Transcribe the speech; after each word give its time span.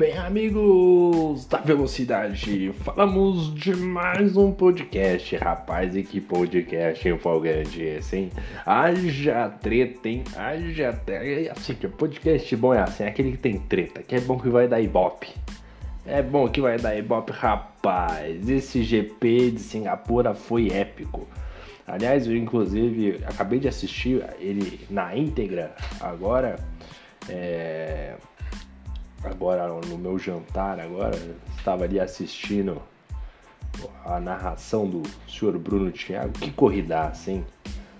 bem, 0.00 0.16
amigos 0.16 1.44
da 1.44 1.58
velocidade? 1.58 2.72
Falamos 2.82 3.52
de 3.54 3.76
mais 3.76 4.34
um 4.34 4.50
podcast, 4.50 5.36
rapaz, 5.36 5.94
e 5.94 6.02
que 6.02 6.22
podcast 6.22 7.06
empolgante 7.06 7.82
esse, 7.82 8.16
hein? 8.16 8.32
Haja 8.64 9.50
treta, 9.60 10.08
hein? 10.08 10.24
Haja 10.34 10.94
treta. 10.94 11.52
Assim, 11.52 11.74
que 11.74 11.86
podcast 11.86 12.56
bom 12.56 12.72
é 12.72 12.80
assim, 12.80 13.04
é 13.04 13.08
aquele 13.08 13.32
que 13.32 13.36
tem 13.36 13.58
treta, 13.58 14.02
que 14.02 14.14
é 14.14 14.20
bom 14.20 14.38
que 14.38 14.48
vai 14.48 14.66
dar 14.66 14.80
ibope. 14.80 15.34
É 16.06 16.22
bom 16.22 16.48
que 16.48 16.62
vai 16.62 16.78
dar 16.78 16.96
ibope, 16.96 17.32
rapaz. 17.32 18.48
Esse 18.48 18.82
GP 18.82 19.50
de 19.50 19.60
Singapura 19.60 20.32
foi 20.32 20.68
épico. 20.68 21.28
Aliás, 21.86 22.26
eu 22.26 22.34
inclusive 22.34 23.20
acabei 23.26 23.58
de 23.58 23.68
assistir 23.68 24.24
ele 24.38 24.80
na 24.88 25.14
íntegra 25.14 25.74
agora. 26.00 26.56
É, 27.28 28.14
agora 29.22 29.68
no 29.68 29.98
meu 29.98 30.18
jantar 30.18 30.80
agora 30.80 31.16
estava 31.56 31.84
ali 31.84 32.00
assistindo 32.00 32.80
a 34.04 34.18
narração 34.18 34.86
do 34.86 35.02
senhor 35.28 35.56
Bruno 35.58 35.90
Thiago. 35.90 36.32
Que 36.32 36.50
corridaça, 36.50 37.30
hein? 37.30 37.44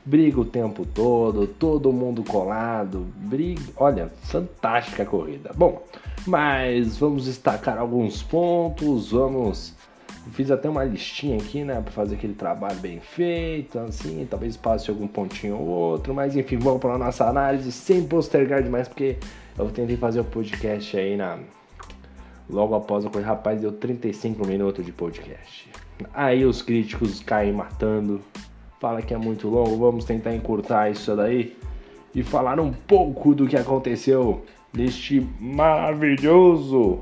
Briga 0.05 0.41
o 0.41 0.45
tempo 0.45 0.85
todo, 0.87 1.47
todo 1.47 1.93
mundo 1.93 2.25
colado, 2.25 3.07
briga. 3.17 3.63
Olha, 3.77 4.11
fantástica 4.23 5.05
corrida. 5.05 5.51
Bom, 5.55 5.83
mas 6.27 6.97
vamos 6.99 7.27
destacar 7.27 7.79
alguns 7.79 8.23
pontos, 8.23 9.13
vamos. 9.13 9.75
Fiz 10.33 10.51
até 10.51 10.69
uma 10.69 10.85
listinha 10.85 11.39
aqui, 11.39 11.65
né, 11.65 11.81
para 11.81 11.91
fazer 11.93 12.15
aquele 12.17 12.35
trabalho 12.35 12.79
bem 12.79 13.01
feito, 13.01 13.79
assim, 13.79 14.27
talvez 14.29 14.57
passe 14.57 14.91
algum 14.91 15.09
pontinho 15.09 15.57
ou 15.57 15.67
outro, 15.67 16.15
mas 16.15 16.37
enfim, 16.37 16.59
vamos 16.59 16.81
para 16.81 16.95
a 16.95 16.99
nossa 16.99 17.27
análise 17.27 17.73
sem 17.73 18.05
postergar 18.05 18.63
demais, 18.63 18.87
porque 18.87 19.17
eu 19.59 19.71
tentei 19.71 19.97
fazer 19.97 20.21
o 20.21 20.25
podcast 20.25 20.97
aí 20.97 21.17
na. 21.17 21.39
Logo 22.49 22.75
após 22.75 23.07
a 23.07 23.11
coisa, 23.11 23.27
rapaz, 23.27 23.61
deu 23.61 23.73
35 23.73 24.45
minutos 24.47 24.85
de 24.85 24.93
podcast. 24.93 25.69
Aí 26.13 26.45
os 26.45 26.63
críticos 26.63 27.21
caem 27.21 27.53
matando, 27.53 28.21
fala 28.81 29.03
que 29.03 29.15
é 29.15 29.19
muito 29.19 29.49
longo, 29.49 29.77
vamos 29.77 30.05
tentar 30.05 30.35
encurtar 30.35 30.91
isso 30.91 31.15
daí 31.15 31.57
e 32.15 32.23
falar 32.23 32.59
um 32.59 32.73
pouco 32.73 33.35
do 33.35 33.47
que 33.47 33.57
aconteceu 33.57 34.45
neste 34.73 35.27
maravilhoso 35.39 37.01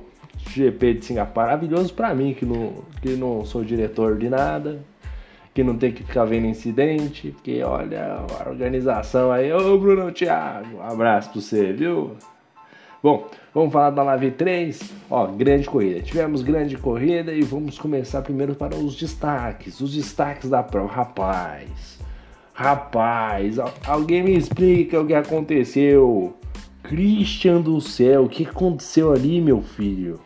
GP 0.50 0.94
de 0.94 1.04
Singapura. 1.06 1.46
Maravilhoso 1.46 1.94
para 1.94 2.14
mim, 2.14 2.34
que 2.34 2.44
não, 2.44 2.74
que 3.00 3.10
não 3.10 3.44
sou 3.44 3.64
diretor 3.64 4.18
de 4.18 4.28
nada, 4.28 4.84
que 5.54 5.62
não 5.62 5.76
tem 5.76 5.92
que 5.92 6.02
ficar 6.02 6.24
vendo 6.24 6.46
incidente, 6.46 7.30
porque 7.30 7.62
olha 7.62 8.24
a 8.40 8.48
organização 8.48 9.32
aí. 9.32 9.52
Ô 9.52 9.78
Bruno 9.78 10.12
Thiago, 10.12 10.76
um 10.76 10.82
abraço 10.82 11.30
pra 11.30 11.40
você, 11.40 11.72
viu? 11.72 12.16
Bom, 13.00 13.28
vamos 13.54 13.72
falar 13.72 13.90
da 13.90 14.02
Live 14.02 14.32
3. 14.32 14.92
Ó, 15.08 15.28
grande 15.28 15.68
corrida. 15.68 16.00
Tivemos 16.00 16.42
grande 16.42 16.76
corrida 16.76 17.32
e 17.32 17.42
vamos 17.42 17.78
começar 17.78 18.22
primeiro 18.22 18.56
para 18.56 18.74
os 18.74 18.96
destaques. 18.96 19.80
Os 19.80 19.94
destaques 19.94 20.50
da 20.50 20.64
prova. 20.64 20.92
Rapaz, 20.92 22.00
rapaz, 22.52 23.56
alguém 23.86 24.24
me 24.24 24.36
explica 24.36 25.00
o 25.00 25.06
que 25.06 25.14
aconteceu. 25.14 26.36
Christian 26.82 27.60
do 27.60 27.80
céu, 27.80 28.24
o 28.24 28.28
que 28.28 28.44
aconteceu 28.44 29.12
ali, 29.12 29.40
meu 29.40 29.62
filho? 29.62 30.18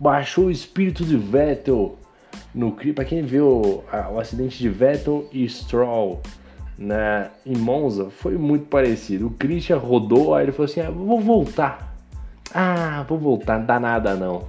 Baixou 0.00 0.46
o 0.46 0.50
espírito 0.50 1.04
de 1.04 1.18
Vettel 1.18 1.98
no 2.54 2.72
Para 2.72 3.04
quem 3.04 3.22
viu 3.22 3.84
o 4.12 4.18
acidente 4.18 4.58
de 4.58 4.70
Vettel 4.70 5.28
e 5.30 5.46
Stroll 5.46 6.22
na, 6.78 7.30
em 7.44 7.56
Monza, 7.56 8.08
foi 8.08 8.38
muito 8.38 8.66
parecido. 8.66 9.26
O 9.26 9.30
Christian 9.30 9.76
rodou, 9.76 10.34
aí 10.34 10.46
ele 10.46 10.52
falou 10.52 10.64
assim: 10.64 10.80
ah, 10.80 10.90
vou 10.90 11.20
voltar 11.20 11.93
ah, 12.54 13.04
vou 13.08 13.18
voltar, 13.18 13.58
não 13.58 13.66
dá 13.66 13.80
nada 13.80 14.14
não. 14.14 14.44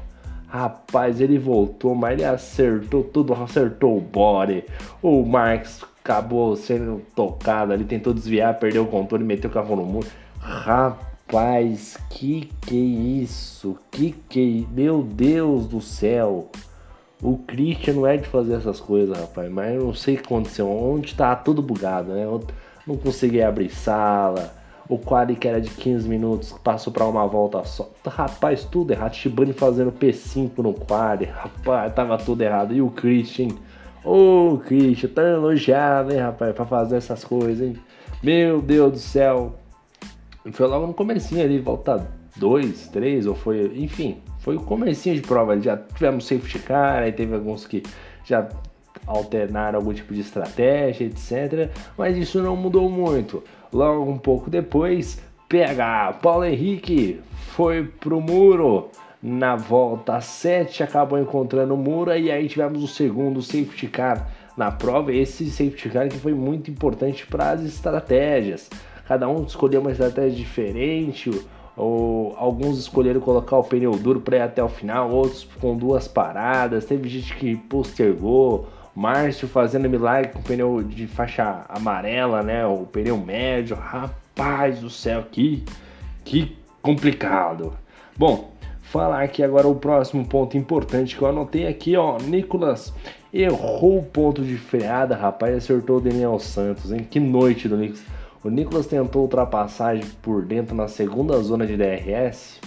Rapaz, 0.48 1.20
ele 1.20 1.40
voltou, 1.40 1.96
mas 1.96 2.14
ele 2.14 2.24
acertou 2.24 3.04
tudo, 3.04 3.34
acertou 3.34 3.98
o 3.98 4.00
body. 4.00 4.64
O 5.02 5.26
Marx 5.26 5.84
acabou 6.04 6.56
sendo 6.56 7.02
tocado 7.16 7.74
ali, 7.74 7.84
tentou 7.84 8.14
desviar, 8.14 8.60
perdeu 8.60 8.84
o 8.84 8.88
controle, 8.88 9.24
meteu 9.24 9.50
o 9.50 9.54
carro 9.54 9.76
no 9.76 9.84
muro. 9.84 10.08
Rapaz, 10.40 11.98
que 12.12 12.48
que 12.62 12.76
isso? 12.76 13.76
Que 13.90 14.12
que. 14.30 14.68
Meu 14.72 15.02
Deus 15.02 15.68
do 15.68 15.82
céu! 15.82 16.52
O 17.24 17.40
Christian 17.40 17.96
não 17.96 18.06
é 18.06 18.18
de 18.18 18.28
fazer 18.28 18.54
essas 18.54 18.80
coisas, 18.80 19.18
rapaz, 19.18 19.50
mas 19.52 19.74
eu 19.74 19.86
não 19.86 19.94
sei 19.96 20.14
o 20.14 20.18
que 20.20 20.26
aconteceu. 20.26 20.70
Onde 20.70 21.16
tá 21.16 21.36
tudo 21.36 21.60
bugado, 21.60 22.14
né? 22.14 22.24
Eu 22.24 22.44
não 22.86 22.98
consegui 22.98 23.42
abrir 23.42 23.72
sala 23.72 24.54
o 24.88 24.98
quali 24.98 25.36
que 25.36 25.48
era 25.48 25.60
de 25.60 25.70
15 25.70 26.08
minutos 26.08 26.54
passou 26.64 26.94
para 26.94 27.06
uma 27.06 27.26
volta 27.26 27.64
só. 27.64 27.90
Rapaz, 28.06 28.64
tudo 28.66 28.92
errado. 28.92 29.14
Shibane 29.14 29.54
fazendo 29.54 29.92
P5 29.92 30.58
no 30.60 30.74
quali. 30.74 31.26
Rapaz, 31.26 31.94
tava 31.94 32.18
tudo 32.18 32.42
errado. 32.42 32.74
E 32.74 32.82
o 32.82 32.90
Christian, 32.90 33.50
ô 34.04 34.54
oh, 34.54 34.58
Christian, 34.60 35.10
tá 35.10 35.24
elogiado, 35.24 36.14
hein, 36.14 36.20
rapaz, 36.20 36.54
pra 36.54 36.66
fazer 36.66 36.98
essas 36.98 37.24
coisas, 37.24 37.68
hein? 37.68 37.76
Meu 38.22 38.62
Deus 38.62 38.92
do 38.92 39.00
céu. 39.00 39.56
Foi 40.52 40.68
logo 40.68 40.86
no 40.86 40.94
comecinho 40.94 41.44
ali, 41.44 41.60
volta 41.60 42.08
2, 42.36 42.90
3, 42.90 43.26
ou 43.26 43.34
foi, 43.34 43.72
enfim, 43.76 44.18
foi 44.40 44.56
o 44.56 44.60
comecinho 44.60 45.16
de 45.16 45.22
prova. 45.22 45.60
Já 45.60 45.76
tivemos 45.78 46.28
safety 46.28 46.60
car, 46.60 47.02
aí 47.02 47.12
teve 47.12 47.34
alguns 47.34 47.66
que 47.66 47.82
já 48.24 48.48
alternaram 49.08 49.80
algum 49.80 49.94
tipo 49.94 50.14
de 50.14 50.22
estratégia, 50.22 51.06
etc. 51.06 51.72
Mas 51.98 52.16
isso 52.18 52.42
não 52.42 52.56
mudou 52.56 52.90
muito. 52.90 53.44
Logo 53.76 54.10
um 54.10 54.18
pouco 54.18 54.50
depois, 54.50 55.22
PH 55.50 56.20
Paulo 56.22 56.46
Henrique 56.46 57.20
foi 57.48 57.84
pro 57.84 58.22
muro. 58.22 58.88
Na 59.22 59.58
volta 59.58 60.22
7 60.22 60.82
acabou 60.82 61.20
encontrando 61.20 61.74
o 61.74 61.78
muro 61.78 62.16
e 62.16 62.32
aí 62.32 62.48
tivemos 62.48 62.82
o 62.82 62.88
segundo 62.88 63.42
safety 63.42 63.88
car 63.88 64.32
na 64.56 64.72
prova. 64.72 65.12
Esse 65.12 65.50
safety 65.50 65.90
car 65.90 66.08
que 66.08 66.18
foi 66.18 66.34
muito 66.34 66.72
importante 66.72 67.28
para 67.28 67.50
as 67.50 67.64
estratégias. 67.64 68.70
Cada 69.10 69.28
um 69.28 69.44
escolheu 69.44 69.82
uma 69.82 69.92
estratégia 69.92 70.38
diferente, 70.38 71.30
ou 71.76 72.34
alguns 72.38 72.80
escolheram 72.80 73.20
colocar 73.20 73.58
o 73.58 73.64
pneu 73.66 73.92
duro 73.98 74.22
para 74.22 74.38
ir 74.38 74.42
até 74.42 74.64
o 74.64 74.70
final, 74.70 75.12
outros 75.12 75.46
com 75.60 75.76
duas 75.76 76.08
paradas. 76.08 76.86
Teve 76.86 77.10
gente 77.10 77.36
que 77.36 77.58
postergou, 77.58 78.70
Márcio 78.96 79.48
fazendo 79.48 79.90
milagre 79.90 80.32
com 80.32 80.42
pneu 80.42 80.82
de 80.82 81.06
faixa 81.06 81.66
amarela, 81.68 82.42
né? 82.42 82.66
O 82.66 82.86
pneu 82.86 83.18
médio. 83.18 83.76
Rapaz 83.76 84.80
do 84.80 84.90
céu, 84.90 85.26
que, 85.30 85.66
que 86.24 86.58
complicado. 86.82 87.74
Bom, 88.18 88.54
falar 88.84 89.22
aqui 89.24 89.44
agora 89.44 89.68
o 89.68 89.76
próximo 89.76 90.26
ponto 90.26 90.58
importante 90.58 91.18
que 91.18 91.22
eu 91.22 91.28
anotei 91.28 91.68
aqui, 91.68 91.98
ó. 91.98 92.18
Nicolas 92.18 92.94
errou 93.34 94.00
o 94.00 94.04
ponto 94.04 94.42
de 94.42 94.56
freada, 94.56 95.14
rapaz, 95.14 95.54
acertou 95.58 95.98
o 95.98 96.02
Daniel 96.02 96.40
Santos, 96.40 96.94
hein? 96.94 97.06
Que 97.10 97.20
noite 97.20 97.68
do 97.68 97.76
Nicolas. 97.76 98.06
O 98.42 98.50
Nicolas 98.50 98.86
tentou 98.86 99.24
ultrapassagem 99.24 100.06
por 100.22 100.46
dentro 100.46 100.74
na 100.74 100.88
segunda 100.88 101.38
zona 101.42 101.66
de 101.66 101.76
DRS. 101.76 102.62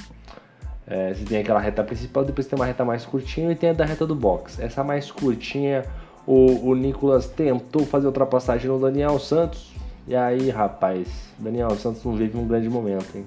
É, 0.87 1.15
você 1.15 1.25
tem 1.25 1.39
aquela 1.39 1.61
reta 1.61 1.85
principal, 1.85 2.25
depois 2.25 2.47
tem 2.47 2.59
uma 2.59 2.67
reta 2.67 2.85
mais 2.85 3.07
curtinha 3.07 3.53
e 3.53 3.55
tem 3.55 3.71
a 3.71 3.73
da 3.73 3.85
reta 3.85 4.07
do 4.07 4.15
box. 4.15 4.61
Essa 4.61 4.83
mais 4.83 5.11
curtinha 5.11 5.85
o, 6.29 6.69
o 6.69 6.75
Nicolas 6.75 7.27
tentou 7.27 7.87
fazer 7.87 8.07
ultrapassagem 8.07 8.69
no 8.71 8.79
Daniel 8.79 9.19
Santos. 9.19 9.73
E 10.07 10.15
aí, 10.15 10.51
rapaz, 10.51 11.09
Daniel 11.39 11.71
Santos 11.71 12.05
não 12.05 12.15
vive 12.15 12.37
um 12.37 12.47
grande 12.47 12.69
momento, 12.69 13.17
hein? 13.17 13.27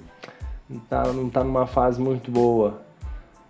Não 0.70 0.78
tá, 0.78 1.12
não 1.12 1.28
tá 1.28 1.42
numa 1.42 1.66
fase 1.66 2.00
muito 2.00 2.30
boa. 2.30 2.80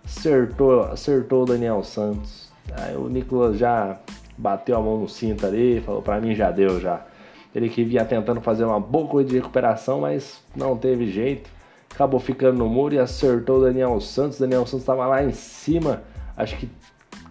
Acertou, 0.03 0.81
acertou 0.85 1.43
o 1.43 1.45
Daniel 1.45 1.83
Santos. 1.83 2.51
Aí 2.75 2.95
o 2.95 3.07
Nicolas 3.07 3.55
já 3.55 3.99
bateu 4.35 4.75
a 4.75 4.81
mão 4.81 4.97
no 4.97 5.07
cinto 5.07 5.45
ali, 5.45 5.79
falou 5.81 6.01
para 6.01 6.19
mim 6.19 6.33
já 6.33 6.49
deu 6.49 6.79
já. 6.79 7.05
Ele 7.53 7.69
que 7.69 7.83
vinha 7.83 8.03
tentando 8.03 8.41
fazer 8.41 8.65
uma 8.65 8.79
boa 8.79 9.07
coisa 9.07 9.29
de 9.29 9.35
recuperação, 9.35 10.01
mas 10.01 10.41
não 10.55 10.75
teve 10.75 11.11
jeito. 11.11 11.47
Acabou 11.93 12.19
ficando 12.19 12.57
no 12.57 12.67
muro 12.67 12.95
e 12.95 12.99
acertou 12.99 13.59
o 13.59 13.61
Daniel 13.61 14.01
Santos. 14.01 14.39
Daniel 14.39 14.65
Santos 14.65 14.81
estava 14.81 15.05
lá 15.05 15.23
em 15.23 15.31
cima, 15.31 16.01
acho 16.35 16.57
que 16.57 16.67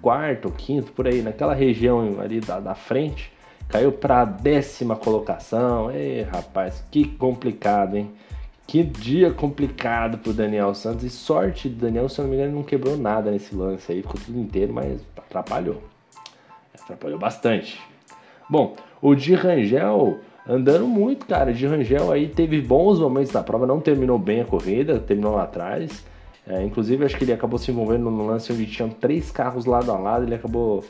quarto, 0.02 0.50
quinto, 0.50 0.92
por 0.92 1.06
aí, 1.06 1.22
naquela 1.22 1.54
região 1.54 2.20
ali 2.20 2.40
da, 2.40 2.58
da 2.58 2.74
frente, 2.74 3.32
caiu 3.68 3.92
para 3.92 4.22
a 4.22 4.24
décima 4.24 4.96
colocação. 4.96 5.90
Ei, 5.90 6.22
rapaz, 6.22 6.84
que 6.90 7.04
complicado, 7.04 7.96
hein? 7.96 8.10
Que 8.66 8.82
dia 8.82 9.30
complicado 9.30 10.18
pro 10.18 10.32
Daniel 10.32 10.74
Santos. 10.74 11.04
E 11.04 11.10
sorte 11.10 11.68
do 11.68 11.76
Daniel, 11.76 12.08
se 12.08 12.20
eu 12.20 12.24
não 12.24 12.30
me 12.30 12.36
engano, 12.36 12.56
não 12.56 12.62
quebrou 12.62 12.96
nada 12.96 13.30
nesse 13.30 13.54
lance 13.54 13.92
aí, 13.92 14.02
ficou 14.02 14.20
tudo 14.20 14.38
inteiro, 14.38 14.72
mas 14.72 15.00
atrapalhou. 15.16 15.82
Atrapalhou 16.74 17.18
bastante. 17.18 17.80
Bom, 18.50 18.76
o 19.00 19.14
Di 19.14 19.34
Rangel 19.34 20.18
andando 20.46 20.86
muito, 20.86 21.26
cara. 21.26 21.52
De 21.52 21.66
Rangel 21.66 22.10
aí 22.10 22.28
teve 22.28 22.60
bons 22.60 22.98
momentos 22.98 23.32
da 23.32 23.42
prova, 23.42 23.66
não 23.66 23.80
terminou 23.80 24.18
bem 24.18 24.40
a 24.40 24.44
corrida, 24.44 24.98
terminou 24.98 25.34
lá 25.34 25.44
atrás. 25.44 26.04
É, 26.46 26.62
inclusive, 26.62 27.04
acho 27.04 27.16
que 27.16 27.24
ele 27.24 27.32
acabou 27.32 27.58
se 27.58 27.70
envolvendo 27.70 28.10
no 28.10 28.26
lance 28.26 28.52
onde 28.52 28.66
tinham 28.66 28.90
três 28.90 29.30
carros 29.30 29.64
lado 29.64 29.90
a 29.92 29.98
lado. 29.98 30.24
Ele 30.24 30.34
acabou 30.34 30.84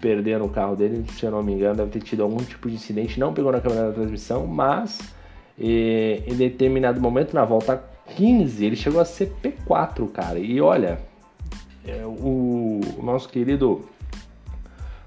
perdendo 0.00 0.44
o 0.44 0.48
carro 0.48 0.76
dele, 0.76 1.04
se 1.12 1.24
eu 1.24 1.30
não 1.30 1.42
me 1.42 1.52
engano, 1.52 1.76
deve 1.76 1.90
ter 1.90 2.00
tido 2.00 2.22
algum 2.22 2.36
tipo 2.38 2.68
de 2.68 2.76
incidente. 2.76 3.18
Não 3.18 3.32
pegou 3.32 3.50
na 3.50 3.60
câmera 3.60 3.88
da 3.88 3.92
transmissão, 3.92 4.46
mas 4.46 5.00
e, 5.58 6.22
em 6.26 6.34
determinado 6.34 7.00
momento, 7.00 7.34
na 7.34 7.44
volta 7.44 7.82
15, 8.16 8.64
ele 8.64 8.76
chegou 8.76 9.00
a 9.00 9.04
ser 9.04 9.32
P4, 9.42 10.10
cara. 10.12 10.38
E 10.38 10.60
olha, 10.60 10.98
é, 11.86 12.04
o, 12.04 12.80
o 12.98 13.02
nosso 13.02 13.28
querido 13.28 13.84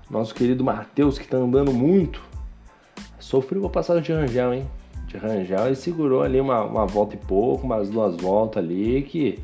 nosso 0.10 0.36
querido 0.36 0.62
Matheus, 0.62 1.18
que 1.18 1.26
tá 1.26 1.38
andando 1.38 1.72
muito, 1.72 2.22
sofreu 3.18 3.62
uma 3.62 3.70
passagem 3.70 4.04
de 4.04 4.12
Rangel, 4.12 4.54
hein? 4.54 4.68
De 5.08 5.16
Rangel 5.16 5.68
ele 5.68 5.76
segurou 5.76 6.22
ali 6.22 6.42
uma, 6.42 6.64
uma 6.66 6.86
volta 6.86 7.16
e 7.16 7.18
pouco, 7.18 7.66
umas 7.66 7.90
duas 7.90 8.18
voltas 8.18 8.62
ali, 8.62 9.02
que 9.04 9.40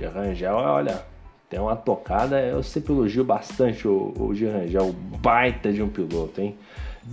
de 0.00 0.06
Rangel, 0.06 0.54
olha, 0.54 1.02
tem 1.50 1.60
uma 1.60 1.76
tocada, 1.76 2.40
eu 2.40 2.62
sempre 2.62 2.92
elogio 2.92 3.22
bastante 3.22 3.86
o, 3.86 4.14
o 4.18 4.32
de 4.32 4.46
Rangel, 4.46 4.94
baita 5.20 5.70
de 5.70 5.82
um 5.82 5.90
piloto, 5.90 6.40
hein? 6.40 6.56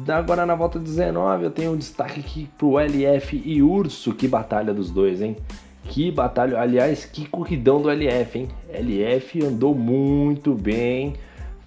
Agora 0.07 0.45
na 0.45 0.55
volta 0.55 0.79
19 0.79 1.43
eu 1.43 1.51
tenho 1.51 1.73
um 1.73 1.77
destaque 1.77 2.21
aqui 2.21 2.49
pro 2.57 2.79
LF 2.79 3.41
e 3.43 3.61
Urso, 3.61 4.13
que 4.13 4.27
batalha 4.27 4.73
dos 4.73 4.89
dois, 4.89 5.21
hein? 5.21 5.35
Que 5.83 6.09
batalha, 6.11 6.59
aliás, 6.59 7.03
que 7.03 7.25
corridão 7.27 7.81
do 7.81 7.89
LF, 7.89 8.39
hein? 8.39 8.47
LF 8.69 9.45
andou 9.45 9.75
muito 9.75 10.53
bem, 10.53 11.13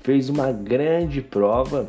fez 0.03 0.31
uma 0.31 0.53
grande 0.53 1.21
prova 1.21 1.87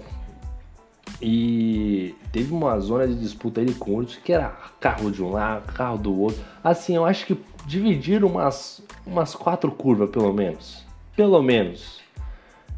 e 1.21 2.15
teve 2.31 2.51
uma 2.51 2.79
zona 2.79 3.07
de 3.07 3.15
disputa 3.15 3.61
ali 3.61 3.73
com 3.73 3.91
outros 3.91 4.17
que 4.17 4.33
era 4.33 4.49
carro 4.79 5.11
de 5.11 5.23
um 5.23 5.31
lado, 5.31 5.71
carro 5.73 5.97
do 5.97 6.19
outro. 6.19 6.41
Assim, 6.63 6.95
eu 6.95 7.05
acho 7.05 7.25
que 7.27 7.37
dividiram 7.65 8.27
umas, 8.27 8.81
umas 9.05 9.35
quatro 9.35 9.71
curvas 9.71 10.09
pelo 10.09 10.33
menos. 10.33 10.83
Pelo 11.15 11.41
menos. 11.43 12.01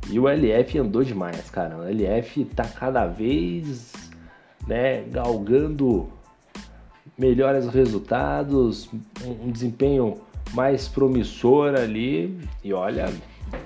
E 0.09 0.19
o 0.19 0.27
LF 0.27 0.77
andou 0.77 1.03
demais, 1.03 1.49
cara. 1.49 1.77
O 1.77 1.83
LF 1.83 2.43
tá 2.45 2.65
cada 2.65 3.05
vez 3.05 3.93
né, 4.67 5.03
galgando 5.03 6.09
melhores 7.17 7.67
resultados, 7.69 8.89
um 9.25 9.49
desempenho 9.51 10.19
mais 10.53 10.87
promissor 10.89 11.75
ali. 11.75 12.37
E 12.61 12.73
olha, 12.73 13.05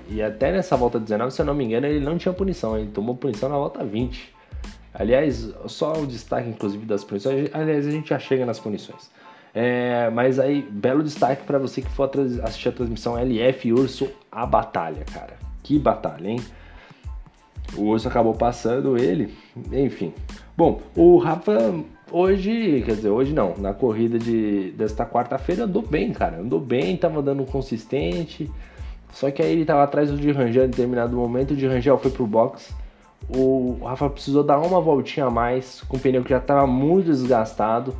e 0.08 0.22
até 0.22 0.52
nessa 0.52 0.76
volta 0.76 1.00
19, 1.00 1.32
se 1.32 1.40
eu 1.40 1.46
não 1.46 1.54
me 1.54 1.64
engano, 1.64 1.86
ele 1.86 2.04
não 2.04 2.16
tinha 2.16 2.32
punição, 2.32 2.78
ele 2.78 2.90
tomou 2.90 3.16
punição 3.16 3.48
na 3.48 3.56
volta 3.56 3.84
20. 3.84 4.37
Aliás, 4.98 5.54
só 5.66 5.92
o 5.92 6.06
destaque, 6.06 6.48
inclusive, 6.48 6.84
das 6.84 7.04
punições. 7.04 7.48
Aliás, 7.52 7.86
a 7.86 7.90
gente 7.90 8.08
já 8.08 8.18
chega 8.18 8.44
nas 8.44 8.58
punições. 8.58 9.10
É, 9.54 10.10
mas 10.10 10.38
aí, 10.38 10.62
belo 10.62 11.02
destaque 11.02 11.44
para 11.44 11.58
você 11.58 11.80
que 11.80 11.88
for 11.90 12.10
assistir 12.42 12.68
a 12.68 12.72
transmissão 12.72 13.16
LF 13.16 13.72
Urso 13.72 14.08
a 14.30 14.44
batalha, 14.44 15.04
cara. 15.12 15.36
Que 15.62 15.78
batalha, 15.78 16.28
hein? 16.28 16.40
O 17.76 17.82
Urso 17.82 18.08
acabou 18.08 18.34
passando 18.34 18.98
ele, 18.98 19.34
enfim. 19.72 20.12
Bom, 20.56 20.80
o 20.96 21.18
Rafa 21.18 21.74
hoje, 22.10 22.82
quer 22.84 22.96
dizer, 22.96 23.10
hoje 23.10 23.32
não, 23.32 23.54
na 23.58 23.72
corrida 23.72 24.18
de, 24.18 24.72
desta 24.72 25.04
quarta-feira 25.06 25.64
andou 25.64 25.82
bem, 25.82 26.12
cara. 26.12 26.38
Andou 26.40 26.60
bem, 26.60 26.96
tava 26.96 27.22
dando 27.22 27.44
consistente. 27.44 28.50
Só 29.12 29.30
que 29.30 29.42
aí 29.42 29.52
ele 29.52 29.64
tava 29.64 29.82
atrás 29.82 30.10
do 30.10 30.16
de 30.16 30.30
Rangel 30.30 30.64
em 30.64 30.70
determinado 30.70 31.16
momento, 31.16 31.52
o 31.52 31.56
de 31.56 31.66
Rangel 31.66 31.98
foi 31.98 32.10
pro 32.10 32.26
box. 32.26 32.74
O 33.28 33.78
Rafa 33.84 34.08
precisou 34.08 34.42
dar 34.42 34.58
uma 34.58 34.80
voltinha 34.80 35.26
a 35.26 35.30
mais 35.30 35.82
com 35.82 35.96
o 35.96 36.00
pneu 36.00 36.24
que 36.24 36.30
já 36.30 36.40
tava 36.40 36.66
muito 36.66 37.06
desgastado. 37.06 37.94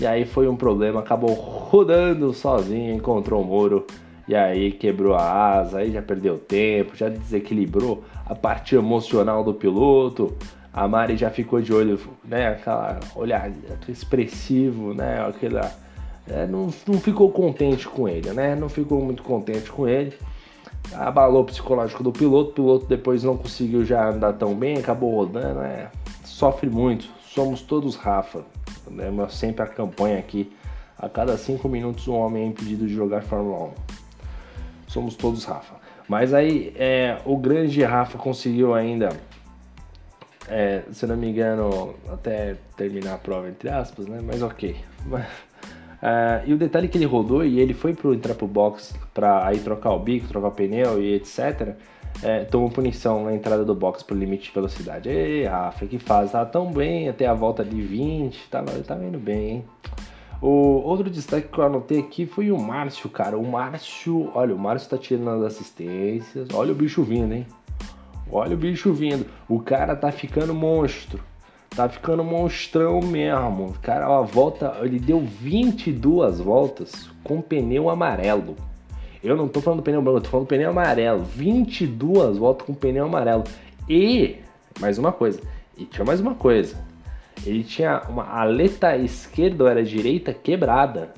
E 0.00 0.06
aí 0.06 0.24
foi 0.24 0.48
um 0.48 0.56
problema, 0.56 1.00
acabou 1.00 1.32
rodando 1.34 2.32
sozinho, 2.32 2.94
encontrou 2.94 3.42
o 3.42 3.44
muro. 3.44 3.86
E 4.28 4.34
aí 4.34 4.70
quebrou 4.70 5.14
a 5.14 5.58
asa, 5.58 5.78
aí 5.78 5.90
já 5.90 6.00
perdeu 6.00 6.38
tempo, 6.38 6.96
já 6.96 7.08
desequilibrou 7.08 8.04
a 8.24 8.34
parte 8.34 8.76
emocional 8.76 9.42
do 9.42 9.52
piloto. 9.52 10.36
A 10.72 10.86
Mari 10.86 11.16
já 11.16 11.30
ficou 11.30 11.60
de 11.60 11.72
olho, 11.72 11.98
né? 12.24 12.48
Aquela 12.48 13.00
olhar 13.16 13.50
expressivo, 13.88 14.94
né? 14.94 15.20
Aquela. 15.26 15.72
É, 16.28 16.46
não, 16.46 16.68
não 16.86 17.00
ficou 17.00 17.28
contente 17.32 17.88
com 17.88 18.08
ele, 18.08 18.30
né? 18.30 18.54
Não 18.54 18.68
ficou 18.68 19.02
muito 19.02 19.24
contente 19.24 19.68
com 19.68 19.88
ele 19.88 20.16
abalou 20.94 21.42
o 21.42 21.44
psicológico 21.44 22.02
do 22.02 22.12
piloto, 22.12 22.50
o 22.50 22.54
piloto 22.54 22.86
depois 22.86 23.24
não 23.24 23.36
conseguiu 23.36 23.84
já 23.84 24.08
andar 24.08 24.32
tão 24.34 24.54
bem, 24.54 24.78
acabou 24.78 25.14
rodando, 25.14 25.60
é, 25.60 25.90
sofre 26.24 26.68
muito, 26.68 27.08
somos 27.22 27.62
todos 27.62 27.96
Rafa, 27.96 28.44
né? 28.90 29.08
Eu 29.08 29.28
sempre 29.28 29.62
a 29.62 29.66
campanha 29.66 30.18
aqui, 30.18 30.52
a 30.98 31.08
cada 31.08 31.36
cinco 31.36 31.68
minutos 31.68 32.06
um 32.08 32.14
homem 32.14 32.44
é 32.44 32.46
impedido 32.46 32.86
de 32.86 32.94
jogar 32.94 33.22
Fórmula 33.22 33.66
1, 33.66 33.72
somos 34.86 35.14
todos 35.14 35.44
Rafa. 35.44 35.74
Mas 36.08 36.34
aí 36.34 36.74
é, 36.76 37.18
o 37.24 37.36
grande 37.36 37.82
Rafa 37.84 38.18
conseguiu 38.18 38.74
ainda, 38.74 39.10
é, 40.48 40.82
se 40.90 41.06
não 41.06 41.16
me 41.16 41.30
engano, 41.30 41.94
até 42.12 42.56
terminar 42.76 43.14
a 43.14 43.18
prova 43.18 43.48
entre 43.48 43.68
aspas, 43.68 44.06
né? 44.06 44.20
Mas 44.22 44.42
ok. 44.42 44.76
Uh, 46.02 46.48
e 46.48 46.54
o 46.54 46.56
detalhe 46.56 46.86
é 46.86 46.88
que 46.88 46.96
ele 46.96 47.04
rodou 47.04 47.44
e 47.44 47.60
ele 47.60 47.74
foi 47.74 47.92
pro, 47.92 48.14
entrar 48.14 48.34
pro 48.34 48.46
box 48.46 48.94
para 49.12 49.46
aí 49.46 49.58
trocar 49.58 49.90
o 49.90 49.98
bico, 49.98 50.28
trocar 50.28 50.50
pneu 50.52 51.02
e 51.02 51.14
etc. 51.14 51.76
É, 52.22 52.44
tomou 52.44 52.70
punição 52.70 53.24
na 53.24 53.34
entrada 53.34 53.64
do 53.64 53.74
box 53.74 54.02
pro 54.02 54.16
limite 54.16 54.48
de 54.48 54.54
velocidade. 54.54 55.08
Ei, 55.08 55.44
Rafa, 55.44 55.86
que 55.86 55.98
faz? 55.98 56.32
Tava 56.32 56.46
tão 56.46 56.72
bem 56.72 57.08
até 57.08 57.26
a 57.26 57.34
volta 57.34 57.64
de 57.64 57.80
20, 57.80 58.48
tava, 58.50 58.72
tava 58.80 59.04
indo 59.04 59.18
bem, 59.18 59.50
hein? 59.50 59.64
O 60.42 60.48
outro 60.48 61.10
destaque 61.10 61.48
que 61.48 61.58
eu 61.58 61.64
anotei 61.64 62.00
aqui 62.00 62.24
foi 62.24 62.50
o 62.50 62.58
Márcio, 62.58 63.10
cara. 63.10 63.38
O 63.38 63.46
Márcio, 63.46 64.30
olha, 64.34 64.54
o 64.54 64.58
Márcio 64.58 64.88
tá 64.88 64.96
tirando 64.96 65.30
as 65.30 65.54
assistências. 65.54 66.48
Olha 66.52 66.72
o 66.72 66.74
bicho 66.74 67.02
vindo, 67.02 67.34
hein? 67.34 67.46
Olha 68.30 68.54
o 68.54 68.58
bicho 68.58 68.92
vindo. 68.92 69.26
O 69.48 69.60
cara 69.60 69.94
tá 69.94 70.10
ficando 70.10 70.54
monstro. 70.54 71.22
Tá 71.70 71.88
ficando 71.88 72.24
monstrão 72.24 73.00
mesmo. 73.00 73.74
Cara, 73.80 74.06
a 74.06 74.20
volta, 74.22 74.76
ele 74.82 74.98
deu 74.98 75.20
22 75.20 76.40
voltas 76.40 77.08
com 77.22 77.40
pneu 77.40 77.88
amarelo. 77.88 78.56
Eu 79.22 79.36
não 79.36 79.46
tô 79.46 79.60
falando 79.60 79.80
do 79.80 79.82
pneu 79.84 80.02
branco, 80.02 80.18
eu 80.18 80.22
tô 80.22 80.30
falando 80.30 80.46
do 80.46 80.48
pneu 80.48 80.70
amarelo. 80.70 81.22
22 81.22 82.38
voltas 82.38 82.66
com 82.66 82.74
pneu 82.74 83.04
amarelo. 83.04 83.44
E, 83.88 84.36
mais 84.80 84.98
uma 84.98 85.12
coisa, 85.12 85.40
e 85.76 85.84
tinha 85.84 86.04
mais 86.04 86.20
uma 86.20 86.34
coisa. 86.34 86.76
Ele 87.46 87.62
tinha 87.62 88.02
uma 88.08 88.24
aleta 88.24 88.96
esquerda 88.96 89.64
ou 89.64 89.70
era 89.70 89.82
direita 89.82 90.34
quebrada. 90.34 91.12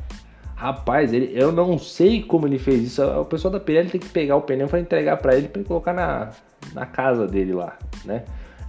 Rapaz, 0.55 1.13
ele, 1.13 1.33
eu 1.35 1.51
não 1.51 1.79
sei 1.79 2.23
como 2.23 2.47
ele 2.47 2.59
fez 2.59 2.83
isso. 2.83 3.03
O 3.03 3.25
pessoal 3.25 3.51
da 3.51 3.59
Pirelli 3.59 3.91
tem 3.91 4.01
que 4.01 4.09
pegar 4.09 4.37
o 4.37 4.43
pneu 4.43 4.69
para 4.69 4.79
entregar 4.79 5.17
para 5.17 5.35
ele 5.37 5.49
para 5.49 5.65
colocar 5.65 5.93
na, 5.93 6.31
na 6.73 6.87
casa 6.87 7.27
dele 7.27 7.53
lá, 7.53 7.77
né? 8.05 8.25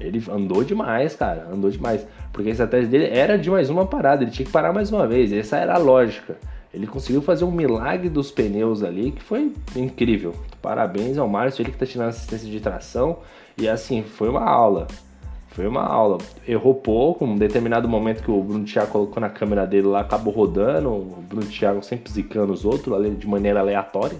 Ele 0.06 0.24
andou 0.30 0.64
demais, 0.64 1.16
cara, 1.16 1.48
andou 1.52 1.70
demais. 1.70 2.06
Porque 2.32 2.50
a 2.50 2.52
estratégia 2.52 2.88
dele 2.88 3.06
era 3.06 3.38
de 3.38 3.50
mais 3.50 3.70
uma 3.70 3.86
parada, 3.86 4.24
ele 4.24 4.32
tinha 4.32 4.46
que 4.46 4.52
parar 4.52 4.74
mais 4.74 4.92
uma 4.92 5.08
vez. 5.08 5.32
Essa 5.32 5.58
era 5.58 5.76
a 5.76 5.78
lógica. 5.78 6.38
Ele 6.74 6.88
conseguiu 6.88 7.22
fazer 7.22 7.46
um 7.46 7.52
milagre 7.52 8.10
dos 8.10 8.32
pneus 8.32 8.84
ali 8.84 9.12
que 9.12 9.22
foi 9.22 9.54
incrível. 9.76 10.34
Parabéns 10.62 11.18
ao 11.18 11.30
Márcio, 11.30 11.62
ele 11.62 11.72
que 11.72 11.78
tá 11.78 11.86
tirando 11.86 12.10
assistência 12.10 12.50
de 12.50 12.60
tração. 12.60 13.20
E 13.58 13.70
assim, 13.70 14.02
foi 14.02 14.28
uma 14.28 14.44
aula. 14.44 14.88
Foi 15.50 15.68
uma 15.68 15.84
aula. 15.84 16.18
Errou 16.48 16.74
pouco, 16.74 17.26
um 17.26 17.36
determinado 17.36 17.88
momento 17.88 18.24
que 18.24 18.32
o 18.32 18.42
Bruno 18.42 18.66
Thiago 18.66 18.92
colocou 18.92 19.22
na 19.22 19.30
câmera 19.30 19.68
dele 19.68 19.86
lá, 19.86 20.00
acabou 20.00 20.34
rodando. 20.34 20.90
O 20.90 21.24
Bruno 21.30 21.46
Thiago 21.46 21.84
sempre 21.84 22.12
zicando 22.12 22.52
os 22.52 22.66
outros 22.66 23.20
de 23.20 23.28
maneira 23.28 23.60
aleatória. 23.60 24.18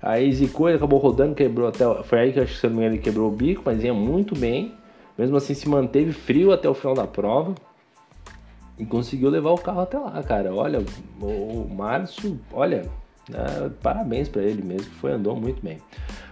Aí 0.00 0.32
zicou, 0.32 0.68
ele 0.68 0.76
acabou 0.76 0.98
rodando, 0.98 1.34
quebrou 1.34 1.68
até. 1.68 1.84
Foi 2.04 2.18
aí 2.18 2.32
que 2.32 2.38
eu 2.38 2.44
acho 2.44 2.54
que 2.54 2.60
se 2.60 2.66
não 2.66 2.76
me 2.76 2.80
engano 2.80 2.94
ele 2.94 3.02
quebrou 3.02 3.28
o 3.28 3.34
bico, 3.34 3.62
mas 3.64 3.84
ia 3.84 3.92
muito 3.92 4.34
bem. 4.34 4.72
Mesmo 5.16 5.36
assim, 5.36 5.54
se 5.54 5.68
manteve 5.68 6.12
frio 6.12 6.52
até 6.52 6.68
o 6.68 6.74
final 6.74 6.94
da 6.94 7.06
prova 7.06 7.54
e 8.78 8.84
conseguiu 8.84 9.30
levar 9.30 9.52
o 9.52 9.58
carro 9.58 9.80
até 9.80 9.98
lá, 9.98 10.22
cara. 10.22 10.52
Olha, 10.52 10.84
o 11.20 11.68
Márcio, 11.72 12.38
olha, 12.52 12.90
é, 13.32 13.68
parabéns 13.80 14.28
para 14.28 14.42
ele 14.42 14.62
mesmo, 14.62 14.92
foi 14.94 15.12
andou 15.12 15.36
muito 15.36 15.62
bem. 15.62 15.78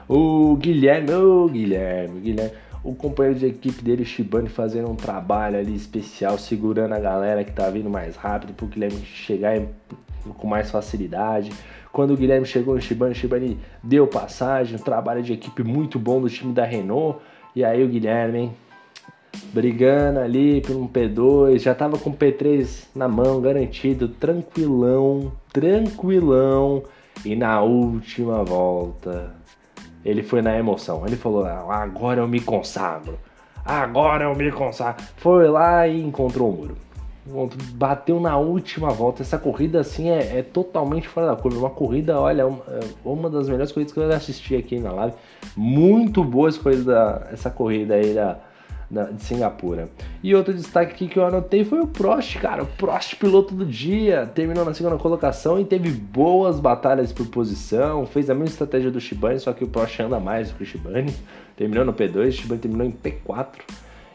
O 0.09 0.57
Guilherme, 0.57 1.13
o 1.13 1.49
Guilherme, 1.49 2.21
Guilherme, 2.21 2.53
o 2.83 2.95
companheiro 2.95 3.39
de 3.39 3.47
equipe 3.47 3.83
dele, 3.83 4.03
o 4.03 4.07
Shibane, 4.07 4.49
fazendo 4.49 4.91
um 4.91 4.97
trabalho 4.97 5.59
ali 5.59 5.75
especial, 5.75 6.37
segurando 6.37 6.93
a 6.93 6.99
galera 6.99 7.45
que 7.45 7.53
tá 7.53 7.71
vindo 7.71 7.89
mais 7.89 8.17
rápido 8.17 8.53
pro 8.53 8.67
Guilherme 8.67 8.99
chegar 9.05 9.63
com 10.37 10.47
mais 10.47 10.71
facilidade. 10.71 11.53
Quando 11.93 12.15
o 12.15 12.17
Guilherme 12.17 12.47
chegou 12.47 12.75
no 12.75 12.81
Shibane, 12.81 13.13
o 13.13 13.15
Shibane 13.15 13.59
deu 13.83 14.07
passagem, 14.07 14.77
um 14.77 14.83
trabalho 14.83 15.23
de 15.23 15.33
equipe 15.33 15.63
muito 15.63 15.99
bom 15.99 16.21
do 16.21 16.29
time 16.29 16.53
da 16.53 16.65
Renault. 16.65 17.21
E 17.55 17.65
aí 17.65 17.85
o 17.85 17.89
Guilherme, 17.89 18.39
hein, 18.39 18.53
brigando 19.53 20.21
ali 20.21 20.61
por 20.61 20.77
um 20.77 20.89
P2, 20.89 21.59
já 21.59 21.75
tava 21.75 21.99
com 21.99 22.11
o 22.11 22.17
P3 22.17 22.87
na 22.95 23.09
mão, 23.09 23.41
garantido, 23.41 24.09
tranquilão, 24.09 25.33
tranquilão. 25.53 26.83
E 27.25 27.37
na 27.37 27.61
última 27.61 28.43
volta, 28.43 29.35
ele 30.05 30.23
foi 30.23 30.43
na 30.43 30.59
emoção. 30.59 31.07
Ele 31.07 31.17
falou: 31.17 31.45
ah, 31.45 31.83
agora 31.83 32.21
eu 32.21 32.29
me 32.29 32.41
consagro, 32.41 33.19
agora 33.65 34.25
eu 34.25 34.35
me 34.35 34.51
consagro. 34.51 35.05
Foi 35.17 35.49
lá 35.49 35.87
e 35.87 36.03
encontrou 36.03 36.51
o 36.51 36.57
muro. 36.57 36.77
Bateu 37.75 38.19
na 38.19 38.37
última 38.37 38.91
volta. 38.91 39.23
Essa 39.23 39.39
corrida, 39.39 39.79
assim, 39.79 40.11
é, 40.11 40.39
é 40.39 40.43
totalmente 40.43 41.07
fora 41.07 41.29
da 41.29 41.37
curva. 41.37 41.61
Uma 41.61 41.71
corrida, 41.71 42.19
olha, 42.19 42.49
uma, 42.49 42.65
é 42.67 42.81
uma 43.05 43.31
das 43.31 43.49
melhores 43.49 43.71
corridas 43.71 43.93
que 43.95 44.01
eu 44.01 44.13
assisti 44.13 44.57
aqui 44.57 44.81
na 44.81 44.91
live. 44.91 45.15
Muito 45.57 46.25
boa 46.25 46.49
essa 46.49 46.61
corrida, 46.61 47.29
essa 47.33 47.51
corrida 47.51 47.95
aí 47.95 48.13
da, 48.13 48.39
de 49.13 49.23
Singapura. 49.23 49.89
E 50.23 50.35
outro 50.35 50.53
destaque 50.53 50.93
aqui 50.93 51.09
que 51.09 51.19
eu 51.19 51.25
anotei 51.25 51.65
foi 51.65 51.81
o 51.81 51.87
Prost, 51.87 52.39
cara. 52.39 52.63
O 52.63 52.67
Prost, 52.67 53.17
piloto 53.17 53.55
do 53.55 53.65
dia, 53.65 54.27
terminou 54.27 54.65
na 54.65 54.75
segunda 54.75 54.99
colocação 54.99 55.59
e 55.59 55.65
teve 55.65 55.91
boas 55.91 56.61
batalhas 56.61 57.13
por 57.13 57.27
posição. 57.27 58.05
Fez 58.05 58.29
a 58.29 58.35
mesma 58.35 58.51
estratégia 58.51 58.91
do 58.91 59.01
Shibane, 59.01 59.41
só 59.41 59.53
que 59.53 59.65
o 59.65 59.69
Prost 59.69 59.99
anda 60.01 60.21
mais 60.21 60.51
do 60.51 60.57
que 60.57 60.63
o 60.63 60.67
Shibane. 60.67 61.15
Terminou 61.57 61.85
no 61.85 61.93
P2, 61.93 62.29
o 62.29 62.33
Shibane 62.33 62.61
terminou 62.61 62.87
em 62.87 62.93
P4. 62.93 63.61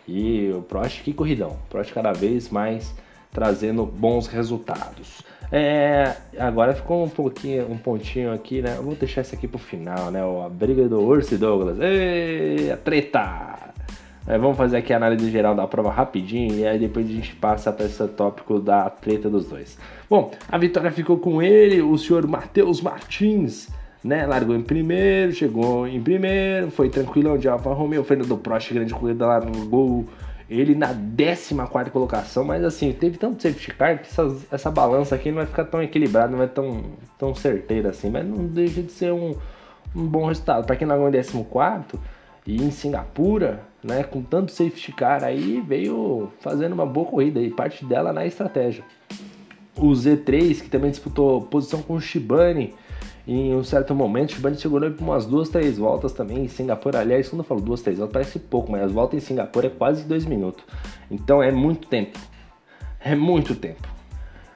E 0.07 0.51
o 0.51 0.61
Prost, 0.61 1.01
que 1.03 1.13
corridão. 1.13 1.51
O 1.51 1.69
Prost 1.69 1.93
cada 1.93 2.11
vez 2.11 2.49
mais 2.49 2.93
trazendo 3.31 3.85
bons 3.85 4.27
resultados. 4.27 5.21
É, 5.51 6.15
agora 6.37 6.73
ficou 6.73 7.03
um 7.03 7.09
pouquinho, 7.09 7.71
um 7.71 7.77
pontinho 7.77 8.33
aqui, 8.33 8.61
né? 8.61 8.77
Vou 8.81 8.95
deixar 8.95 9.21
isso 9.21 9.33
aqui 9.33 9.47
pro 9.47 9.57
final, 9.57 10.11
né? 10.11 10.19
A 10.21 10.49
briga 10.49 10.87
do 10.89 10.99
Urso 10.99 11.35
e 11.35 11.37
Douglas. 11.37 11.79
Ei, 11.79 12.71
a 12.71 12.77
treta! 12.77 13.73
É, 14.27 14.37
vamos 14.37 14.57
fazer 14.57 14.75
aqui 14.77 14.91
a 14.91 14.97
análise 14.97 15.31
geral 15.31 15.55
da 15.55 15.65
prova 15.65 15.89
rapidinho 15.89 16.53
e 16.53 16.67
aí 16.67 16.77
depois 16.77 17.05
a 17.05 17.09
gente 17.09 17.33
passa 17.37 17.71
para 17.71 17.85
esse 17.85 18.05
tópico 18.09 18.59
da 18.59 18.89
treta 18.89 19.29
dos 19.29 19.47
dois. 19.47 19.77
Bom, 20.09 20.31
a 20.49 20.57
vitória 20.57 20.91
ficou 20.91 21.17
com 21.17 21.41
ele, 21.41 21.81
o 21.81 21.97
senhor 21.97 22.27
Matheus 22.27 22.81
Martins, 22.81 23.69
né? 24.03 24.25
Largou 24.25 24.53
em 24.53 24.61
primeiro, 24.61 25.31
chegou 25.31 25.87
em 25.87 26.01
primeiro, 26.03 26.69
foi 26.69 26.89
tranquilão 26.89 27.37
de 27.37 27.47
Alfa 27.47 27.71
Romeo, 27.73 28.03
Fernando 28.03 28.37
Prost, 28.37 28.73
grande 28.73 28.93
corrida 28.93 29.39
gol. 29.69 30.05
Ele 30.49 30.75
na 30.75 30.87
14 30.87 31.91
colocação, 31.91 32.43
mas 32.43 32.63
assim, 32.65 32.91
teve 32.91 33.17
tanto 33.17 33.41
safety 33.41 33.73
car 33.75 34.01
que 34.01 34.07
essa, 34.07 34.35
essa 34.51 34.71
balança 34.71 35.15
aqui 35.15 35.29
não 35.29 35.37
vai 35.37 35.45
ficar 35.45 35.65
tão 35.65 35.81
equilibrada, 35.81 36.29
não 36.29 36.37
vai 36.37 36.47
tão, 36.47 36.83
tão 37.17 37.33
certeira 37.33 37.89
assim, 37.89 38.09
mas 38.09 38.25
não 38.25 38.45
deixa 38.45 38.81
de 38.81 38.91
ser 38.91 39.11
um, 39.11 39.35
um 39.95 40.05
bom 40.05 40.25
resultado. 40.25 40.65
Para 40.65 40.75
quem 40.75 40.87
largou 40.87 41.07
em 41.07 41.11
14 41.11 41.99
e 42.45 42.63
em 42.63 42.71
Singapura, 42.71 43.66
né, 43.83 44.03
com 44.03 44.21
tanto 44.21 44.51
safety 44.51 44.91
car 44.91 45.23
aí, 45.23 45.61
veio 45.61 46.31
fazendo 46.39 46.73
uma 46.73 46.85
boa 46.85 47.07
corrida 47.07 47.39
e 47.39 47.49
parte 47.49 47.85
dela 47.85 48.11
na 48.11 48.25
estratégia. 48.25 48.83
O 49.75 49.91
Z3, 49.91 50.61
que 50.61 50.69
também 50.69 50.89
disputou 50.89 51.41
posição 51.43 51.81
com 51.81 51.93
o 51.93 52.01
Shibane, 52.01 52.73
em 53.27 53.53
um 53.53 53.63
certo 53.63 53.93
momento, 53.93 54.31
o 54.31 54.35
Shibane 54.35 54.57
segurou 54.57 54.89
por 54.91 55.03
umas 55.03 55.25
duas, 55.25 55.49
três 55.49 55.77
voltas 55.77 56.13
também 56.13 56.45
em 56.45 56.47
Singapura. 56.47 56.99
Aliás, 56.99 57.27
quando 57.27 57.41
eu 57.41 57.45
falo 57.45 57.59
duas, 57.59 57.81
três 57.81 57.97
voltas, 57.97 58.13
parece 58.13 58.39
pouco, 58.39 58.71
mas 58.71 58.83
as 58.83 58.91
voltas 58.91 59.21
em 59.21 59.25
Singapura 59.25 59.67
é 59.67 59.69
quase 59.69 60.05
dois 60.05 60.25
minutos. 60.25 60.63
Então 61.11 61.43
é 61.43 61.51
muito 61.51 61.89
tempo. 61.89 62.17
É 63.01 63.15
muito 63.15 63.53
tempo. 63.53 63.96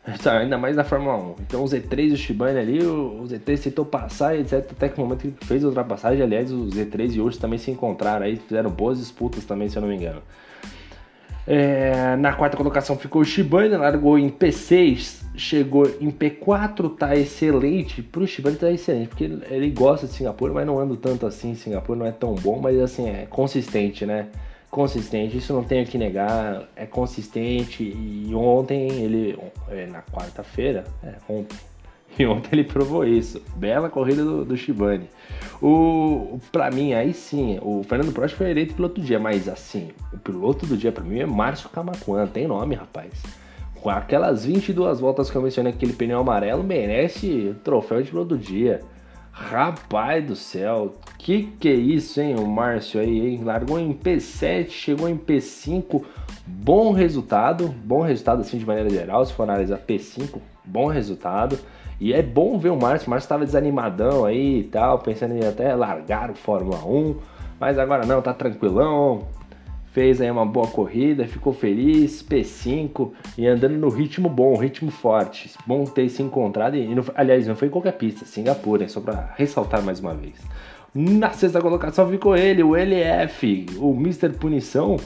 Ainda 0.25 0.57
mais 0.57 0.75
na 0.75 0.83
Fórmula 0.83 1.15
1. 1.17 1.35
Então 1.41 1.63
o 1.63 1.65
Z3 1.65 2.09
e 2.09 2.13
o 2.13 2.17
Shibane 2.17 2.59
ali, 2.59 2.83
o 2.83 3.23
Z3 3.23 3.63
tentou 3.63 3.85
passar, 3.85 4.35
etc. 4.37 4.65
Até 4.71 4.89
que 4.89 4.97
no 4.97 5.05
momento 5.05 5.31
que 5.31 5.45
fez 5.45 5.63
a 5.63 5.67
ultrapassagem, 5.67 6.21
aliás, 6.21 6.51
o 6.51 6.65
Z3 6.67 7.15
e 7.15 7.21
o 7.21 7.25
Urso 7.25 7.39
também 7.39 7.59
se 7.59 7.69
encontraram 7.69 8.25
aí, 8.25 8.37
fizeram 8.37 8.69
boas 8.69 8.97
disputas 8.97 9.45
também, 9.45 9.69
se 9.69 9.77
eu 9.77 9.81
não 9.81 9.89
me 9.89 9.95
engano. 9.95 10.21
É, 11.45 12.15
na 12.17 12.33
quarta 12.33 12.55
colocação 12.55 12.97
ficou 12.97 13.21
o 13.21 13.25
Shibane, 13.25 13.75
largou 13.75 14.17
em 14.17 14.29
P6, 14.29 15.23
chegou 15.35 15.85
em 15.99 16.11
P4, 16.11 16.95
tá 16.95 17.15
excelente. 17.15 18.01
Pro 18.01 18.27
Shibane 18.27 18.55
tá 18.55 18.71
excelente, 18.71 19.09
porque 19.09 19.23
ele 19.23 19.69
gosta 19.69 20.07
de 20.07 20.13
Singapura, 20.13 20.53
mas 20.53 20.65
não 20.65 20.79
anda 20.79 20.95
tanto 20.95 21.25
assim. 21.25 21.55
Singapura 21.55 21.99
não 21.99 22.05
é 22.05 22.11
tão 22.11 22.35
bom, 22.35 22.59
mas 22.59 22.79
assim, 22.79 23.07
é 23.09 23.25
consistente, 23.29 24.05
né? 24.05 24.27
Consistente, 24.71 25.37
isso 25.37 25.53
não 25.53 25.63
tenho 25.63 25.85
que 25.85 25.97
negar, 25.97 26.63
é 26.77 26.85
consistente 26.85 27.83
e 27.83 28.33
ontem 28.33 28.89
ele, 28.89 29.37
é, 29.69 29.85
na 29.85 30.01
quarta-feira, 30.01 30.85
é, 31.03 31.15
ontem, 31.27 31.57
e 32.17 32.25
ontem 32.25 32.49
ele 32.53 32.63
provou 32.63 33.05
isso, 33.05 33.43
bela 33.57 33.89
corrida 33.89 34.23
do, 34.23 34.45
do 34.45 34.55
Shibane. 34.55 35.09
O, 35.61 36.39
pra 36.53 36.71
mim, 36.71 36.93
aí 36.93 37.13
sim, 37.13 37.59
o 37.61 37.83
Fernando 37.83 38.13
Prost 38.13 38.35
foi 38.35 38.49
eleito 38.49 38.73
piloto 38.73 39.01
do 39.01 39.05
dia, 39.05 39.19
mas 39.19 39.49
assim, 39.49 39.89
o 40.13 40.17
piloto 40.17 40.65
do 40.65 40.77
dia 40.77 40.91
pra 40.91 41.03
mim 41.03 41.19
é 41.19 41.25
Márcio 41.25 41.69
Camacuan, 41.69 42.25
tem 42.27 42.47
nome, 42.47 42.73
rapaz. 42.73 43.11
Com 43.75 43.89
aquelas 43.89 44.45
22 44.45 44.99
voltas 44.99 45.29
que 45.29 45.35
eu 45.35 45.41
mencionei, 45.41 45.73
aquele 45.73 45.93
pneu 45.93 46.19
amarelo 46.19 46.63
merece 46.63 47.55
troféu 47.63 48.01
de 48.01 48.09
piloto 48.09 48.29
do 48.29 48.37
dia. 48.37 48.79
Rapaz 49.49 50.25
do 50.25 50.35
céu, 50.35 50.93
que 51.17 51.43
que 51.59 51.67
é 51.67 51.73
isso, 51.73 52.21
hein? 52.21 52.35
O 52.35 52.45
Márcio 52.45 53.01
aí, 53.01 53.27
hein? 53.27 53.43
Largou 53.43 53.79
em 53.79 53.93
P7, 53.93 54.69
chegou 54.69 55.09
em 55.09 55.17
P5, 55.17 56.03
bom 56.45 56.93
resultado, 56.93 57.67
bom 57.67 58.01
resultado 58.01 58.41
assim 58.41 58.57
de 58.57 58.65
maneira 58.65 58.89
geral, 58.89 59.25
se 59.25 59.33
for 59.33 59.43
analisar 59.43 59.79
P5, 59.79 60.39
bom 60.63 60.87
resultado. 60.87 61.59
E 61.99 62.13
é 62.13 62.21
bom 62.21 62.57
ver 62.57 62.69
o 62.69 62.77
Márcio, 62.77 63.07
o 63.07 63.09
Márcio 63.09 63.25
estava 63.25 63.45
desanimadão 63.45 64.25
aí 64.25 64.59
e 64.59 64.63
tal, 64.63 64.99
pensando 64.99 65.33
em 65.35 65.45
até 65.45 65.73
largar 65.75 66.29
o 66.29 66.35
Fórmula 66.35 66.77
1, 66.85 67.15
mas 67.59 67.77
agora 67.77 68.05
não, 68.05 68.21
tá 68.21 68.33
tranquilão, 68.33 69.27
fez 69.91 70.21
aí 70.21 70.31
uma 70.31 70.45
boa 70.45 70.67
corrida, 70.67 71.27
ficou 71.27 71.53
feliz, 71.53 72.23
P5 72.23 73.11
e 73.37 73.45
andando 73.45 73.77
no 73.77 73.89
ritmo 73.89 74.29
bom, 74.29 74.55
ritmo 74.55 74.89
forte. 74.89 75.51
Bom 75.65 75.83
ter 75.83 76.09
se 76.09 76.23
encontrado, 76.23 76.75
e 76.75 76.93
não, 76.95 77.03
aliás, 77.15 77.45
não 77.47 77.55
foi 77.55 77.67
em 77.67 77.71
qualquer 77.71 77.93
pista, 77.93 78.25
Singapura, 78.25 78.87
só 78.87 79.01
para 79.01 79.33
ressaltar 79.37 79.81
mais 79.81 79.99
uma 79.99 80.13
vez. 80.13 80.35
Na 80.93 81.31
sexta 81.31 81.61
colocação 81.61 82.09
ficou 82.09 82.35
ele, 82.35 82.63
o 82.63 82.75
LF, 82.75 83.65
o 83.77 83.93
Mr. 83.93 84.29
Punição. 84.29 84.97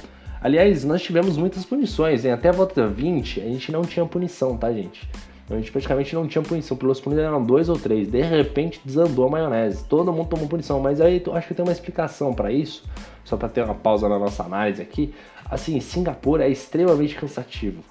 Aliás, 0.42 0.84
nós 0.84 1.02
tivemos 1.02 1.38
muitas 1.38 1.66
punições, 1.66 2.24
hein? 2.24 2.32
até 2.32 2.50
a 2.50 2.52
volta 2.52 2.88
20 2.88 3.42
a 3.42 3.46
gente 3.46 3.72
não 3.72 3.82
tinha 3.82 4.06
punição, 4.06 4.56
tá, 4.58 4.72
gente? 4.72 5.08
A 5.50 5.56
gente 5.56 5.72
praticamente 5.72 6.16
não 6.16 6.28
tinha 6.28 6.44
punição, 6.44 6.76
pelos 6.76 7.00
punidos 7.00 7.24
eram 7.24 7.44
dois 7.44 7.70
ou 7.70 7.78
três. 7.78 8.10
De 8.10 8.22
repente 8.22 8.82
desandou 8.84 9.28
a 9.28 9.30
maionese. 9.30 9.84
Todo 9.86 10.12
mundo 10.12 10.30
tomou 10.30 10.48
punição, 10.48 10.80
mas 10.80 11.00
aí 11.00 11.22
acho 11.34 11.48
que 11.48 11.54
tem 11.54 11.64
uma 11.64 11.72
explicação 11.72 12.34
para 12.34 12.52
isso 12.52 12.84
só 13.26 13.36
para 13.36 13.50
ter 13.50 13.64
uma 13.64 13.74
pausa 13.74 14.08
na 14.08 14.20
nossa 14.20 14.44
análise 14.44 14.82
aqui, 14.82 15.14
assim, 15.50 15.80
Singapura 15.80 16.46
é 16.46 16.50
extremamente 16.50 17.16
cansativo. 17.16 17.84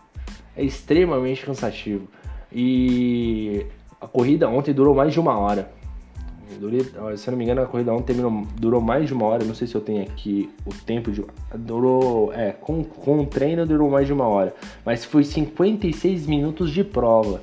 É 0.57 0.65
extremamente 0.65 1.45
cansativo. 1.45 2.09
E 2.53 3.67
a 4.01 4.07
corrida 4.07 4.49
ontem 4.49 4.73
durou 4.73 4.95
mais 4.95 5.13
de 5.13 5.19
uma 5.19 5.37
hora. 5.37 5.73
Durei, 6.59 6.81
se 6.83 7.29
eu 7.29 7.33
não 7.33 7.39
me 7.39 7.45
engano, 7.45 7.63
a 7.63 7.67
corrida 7.67 7.93
ontem 7.93 8.15
terminou, 8.15 8.47
durou 8.57 8.81
mais 8.81 9.07
de 9.07 9.15
uma 9.15 9.27
hora. 9.27 9.45
Não 9.45 9.55
sei 9.55 9.67
se 9.67 9.75
eu 9.75 9.81
tenho 9.81 10.03
aqui 10.03 10.51
o 10.67 10.75
tempo 10.75 11.11
de. 11.11 11.25
Durou. 11.55 12.33
É, 12.33 12.53
com, 12.53 12.85
com 12.85 13.21
o 13.21 13.27
treino 13.27 13.67
durou 13.67 13.91
mais 13.91 14.07
de 14.07 14.13
uma 14.13 14.27
hora. 14.27 14.55
Mas 14.85 15.05
foi 15.05 15.25
56 15.25 16.27
minutos 16.27 16.71
de 16.71 16.85
prova. 16.85 17.41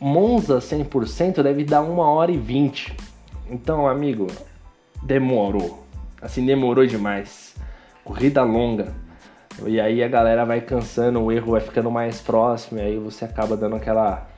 Monza 0.00 0.58
100% 0.58 1.42
deve 1.42 1.64
dar 1.64 1.82
uma 1.82 2.08
hora 2.08 2.30
e 2.30 2.36
20. 2.36 2.96
Então, 3.50 3.88
amigo, 3.88 4.26
demorou 5.02 5.88
assim, 6.20 6.44
demorou 6.44 6.86
demais. 6.86 7.54
Corrida 8.04 8.42
longa. 8.42 8.94
E 9.66 9.80
aí 9.80 10.02
a 10.02 10.08
galera 10.08 10.44
vai 10.44 10.60
cansando, 10.60 11.20
o 11.20 11.32
erro 11.32 11.52
vai 11.52 11.60
ficando 11.60 11.90
mais 11.90 12.20
próximo, 12.20 12.78
e 12.78 12.82
aí 12.82 12.98
você 12.98 13.24
acaba 13.24 13.56
dando 13.56 13.76
aquela 13.76 14.28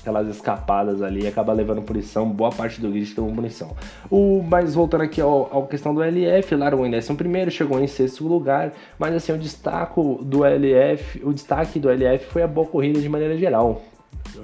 aquelas 0.00 0.28
escapadas 0.28 1.02
ali 1.02 1.26
acaba 1.26 1.52
levando 1.52 1.82
punição, 1.82 2.28
boa 2.28 2.50
parte 2.50 2.80
do 2.80 2.90
grid 2.90 3.14
tomou 3.14 3.32
punição. 3.34 3.76
O, 4.10 4.42
mas 4.42 4.74
voltando 4.74 5.02
aqui 5.02 5.20
à 5.20 5.66
questão 5.68 5.94
do 5.94 6.02
LF, 6.02 6.54
largou 6.54 6.86
em 6.86 6.90
décimo 6.90 7.16
primeiro, 7.16 7.50
chegou 7.50 7.80
em 7.80 7.86
sexto 7.86 8.26
lugar, 8.26 8.72
mas 8.98 9.14
assim, 9.14 9.32
o 9.32 9.38
destaque 9.38 10.00
do 10.22 10.44
LF, 10.44 11.24
o 11.24 11.32
destaque 11.32 11.78
do 11.78 11.90
LF 11.90 12.26
foi 12.26 12.42
a 12.42 12.48
boa 12.48 12.66
corrida 12.66 13.00
de 13.00 13.08
maneira 13.08 13.36
geral 13.36 13.82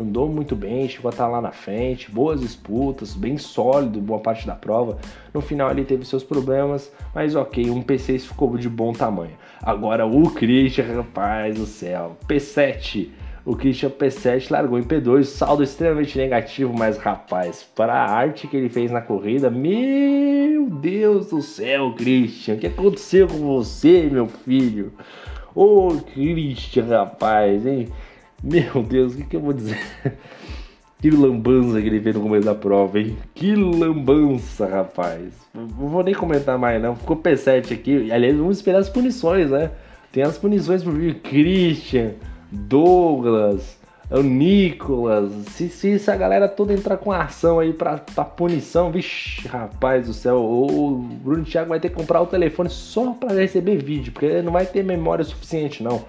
andou 0.01 0.29
muito 0.29 0.55
bem, 0.55 0.89
chegou 0.89 1.09
a 1.09 1.13
estar 1.13 1.29
lá 1.29 1.41
na 1.41 1.51
frente, 1.51 2.11
boas 2.11 2.41
disputas, 2.41 3.15
bem 3.15 3.37
sólido, 3.37 4.01
boa 4.01 4.21
parte 4.21 4.47
da 4.47 4.55
prova. 4.55 4.99
No 5.33 5.41
final 5.41 5.71
ele 5.71 5.85
teve 5.85 6.05
seus 6.05 6.23
problemas, 6.23 6.93
mas 7.15 7.35
ok, 7.35 7.71
um 7.71 7.83
P6 7.83 8.21
ficou 8.21 8.57
de 8.57 8.69
bom 8.69 8.93
tamanho. 8.93 9.37
Agora 9.63 10.07
o 10.07 10.31
Christian, 10.31 10.97
rapaz 10.97 11.57
do 11.57 11.67
céu, 11.67 12.17
P7. 12.27 13.11
O 13.45 13.57
Christian 13.57 13.91
P7 13.91 14.51
largou 14.51 14.79
em 14.79 14.85
P2, 14.85 15.25
saldo 15.25 15.65
extremamente 15.65 16.17
negativo, 16.17 16.73
mas 16.77 16.97
rapaz, 16.97 17.69
para 17.75 17.93
a 17.93 18.11
arte 18.11 18.47
que 18.47 18.57
ele 18.57 18.69
fez 18.69 18.91
na 18.93 19.01
corrida, 19.01 19.51
meu 19.51 20.71
Deus 20.71 21.31
do 21.31 21.43
céu, 21.43 21.93
Christian, 21.97 22.55
o 22.55 22.59
que 22.59 22.69
aconteceu 22.69 23.27
com 23.27 23.39
você, 23.39 24.09
meu 24.11 24.29
filho? 24.29 24.93
Ô 25.55 25.89
Christian, 26.13 26.85
rapaz, 26.85 27.67
hein? 27.67 27.89
Meu 28.43 28.83
Deus, 28.83 29.15
o 29.15 29.17
que, 29.17 29.25
que 29.25 29.37
eu 29.37 29.41
vou 29.41 29.53
dizer? 29.53 29.79
Que 31.03 31.11
lambança 31.11 31.83
que 31.83 31.89
ele 31.89 32.01
fez 32.01 32.15
no 32.15 32.23
começo 32.23 32.47
da 32.47 32.55
prova, 32.55 33.01
hein? 33.01 33.19
Que 33.35 33.57
lambança, 33.57 34.69
rapaz. 34.69 35.35
Não 35.53 35.67
vou 35.67 36.05
nem 36.05 36.15
comentar 36.15 36.57
mais, 36.57 36.81
não. 36.81 36.95
Ficou 36.95 37.17
P7 37.17 37.73
aqui. 37.73 38.13
Aliás, 38.13 38.37
vamos 38.37 38.59
esperar 38.59 38.79
as 38.79 38.89
punições, 38.89 39.51
né? 39.51 39.73
Tem 40.13 40.23
as 40.23 40.39
punições 40.39 40.85
vir. 40.85 41.17
Christian, 41.17 42.13
Douglas, 42.53 43.79
o 44.11 44.23
Nicolas. 44.23 45.33
Se, 45.51 45.69
se 45.69 45.95
essa 45.95 46.15
galera 46.15 46.47
toda 46.47 46.75
entrar 46.75 46.99
com 46.99 47.11
ação 47.11 47.59
aí 47.59 47.73
pra, 47.73 47.99
pra 47.99 48.25
punição, 48.25 48.93
vixe, 48.93 49.49
rapaz 49.49 50.07
do 50.07 50.13
céu. 50.13 50.37
O 50.37 50.99
Bruno 50.99 51.45
Thiago 51.45 51.71
vai 51.71 51.81
ter 51.81 51.89
que 51.89 51.95
comprar 51.95 52.21
o 52.21 52.27
telefone 52.27 52.69
só 52.69 53.13
pra 53.13 53.33
receber 53.33 53.83
vídeo, 53.83 54.13
porque 54.13 54.27
ele 54.27 54.43
não 54.43 54.53
vai 54.53 54.67
ter 54.67 54.85
memória 54.85 55.25
suficiente, 55.25 55.83
não. 55.83 56.05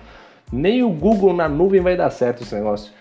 Nem 0.51 0.83
o 0.83 0.89
Google 0.89 1.33
na 1.33 1.47
nuvem 1.47 1.81
vai 1.81 1.95
dar 1.95 2.09
certo 2.09 2.43
esse 2.43 2.53
negócio. 2.53 2.91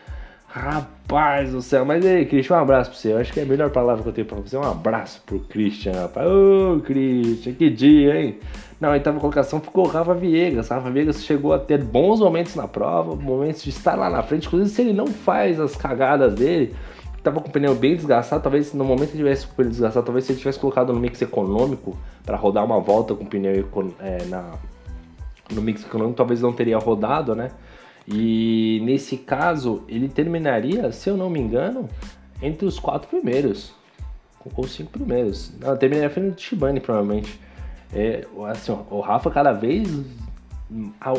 Rapaz 0.54 1.50
do 1.50 1.62
céu, 1.62 1.82
mas 1.82 2.04
aí, 2.04 2.26
Christian, 2.26 2.56
um 2.56 2.61
abraço 2.61 2.90
pra 2.90 2.99
você. 2.99 3.14
Eu 3.14 3.16
acho 3.16 3.32
que 3.32 3.40
é 3.40 3.42
a 3.42 3.47
melhor 3.47 3.71
palavra 3.71 4.02
que 4.02 4.09
eu 4.11 4.12
tenho 4.12 4.26
pra 4.26 4.37
você. 4.37 4.54
Um 4.54 4.62
abraço 4.62 5.23
pro 5.25 5.40
Christian, 5.40 5.92
rapaz. 5.92 6.28
Ô, 6.30 6.78
Christian, 6.85 7.54
que 7.54 7.71
dia, 7.71 8.21
hein? 8.21 8.38
Na 8.78 8.90
oitava 8.90 9.18
colocação 9.18 9.62
ficou 9.62 9.87
Rafa 9.87 10.12
Viegas. 10.12 10.68
Rafa 10.68 10.90
Viegas 10.90 11.25
chegou 11.25 11.54
a 11.54 11.59
ter 11.59 11.82
bons 11.82 12.21
momentos 12.21 12.54
na 12.54 12.68
prova, 12.68 13.16
momentos 13.16 13.62
de 13.62 13.71
estar 13.71 13.94
lá 13.94 14.11
na 14.11 14.23
frente. 14.23 14.47
Inclusive, 14.47 14.68
se 14.68 14.82
ele 14.82 14.92
não 14.92 15.06
faz 15.06 15.59
as 15.59 15.75
cagadas 15.75 16.35
dele, 16.35 16.76
tava 17.23 17.40
com 17.40 17.49
o 17.49 17.50
pneu 17.50 17.75
bem 17.75 17.97
desgastado, 17.97 18.42
talvez 18.42 18.75
no 18.75 18.85
momento 18.85 19.12
que 19.12 19.16
tivesse 19.16 19.47
com 19.47 19.54
o 19.54 19.56
pneu 19.56 19.71
desgastado, 19.71 20.04
talvez 20.04 20.26
se 20.26 20.32
ele 20.32 20.38
tivesse 20.38 20.59
colocado 20.59 20.92
no 20.92 21.00
mix 21.00 21.23
econômico 21.23 21.97
para 22.26 22.37
rodar 22.37 22.62
uma 22.62 22.78
volta 22.78 23.14
com 23.14 23.25
o 23.25 23.26
pneu 23.26 23.66
é, 24.00 24.25
na, 24.26 24.50
no 25.50 25.62
mix 25.62 25.82
econômico, 25.82 26.14
talvez 26.14 26.42
não 26.42 26.52
teria 26.52 26.76
rodado, 26.76 27.35
né? 27.35 27.52
E 28.06 28.80
nesse 28.85 29.16
caso, 29.16 29.85
ele 29.88 30.09
terminaria, 30.09 30.90
se 30.92 31.09
eu 31.09 31.16
não 31.16 31.30
me 31.30 31.40
engano, 31.40 31.88
entre 32.40 32.66
os 32.66 32.78
quatro 32.78 33.09
primeiros. 33.09 33.73
Ou 34.56 34.66
cinco 34.66 34.90
primeiros. 34.90 35.52
Não, 35.61 35.76
terminaria 35.76 36.11
frente 36.11 36.35
do 36.35 36.40
Shibane, 36.40 36.80
provavelmente. 36.80 37.38
É, 37.94 38.26
assim, 38.49 38.76
o 38.90 39.00
Rafa 39.00 39.30
cada 39.30 39.52
vez. 39.52 39.88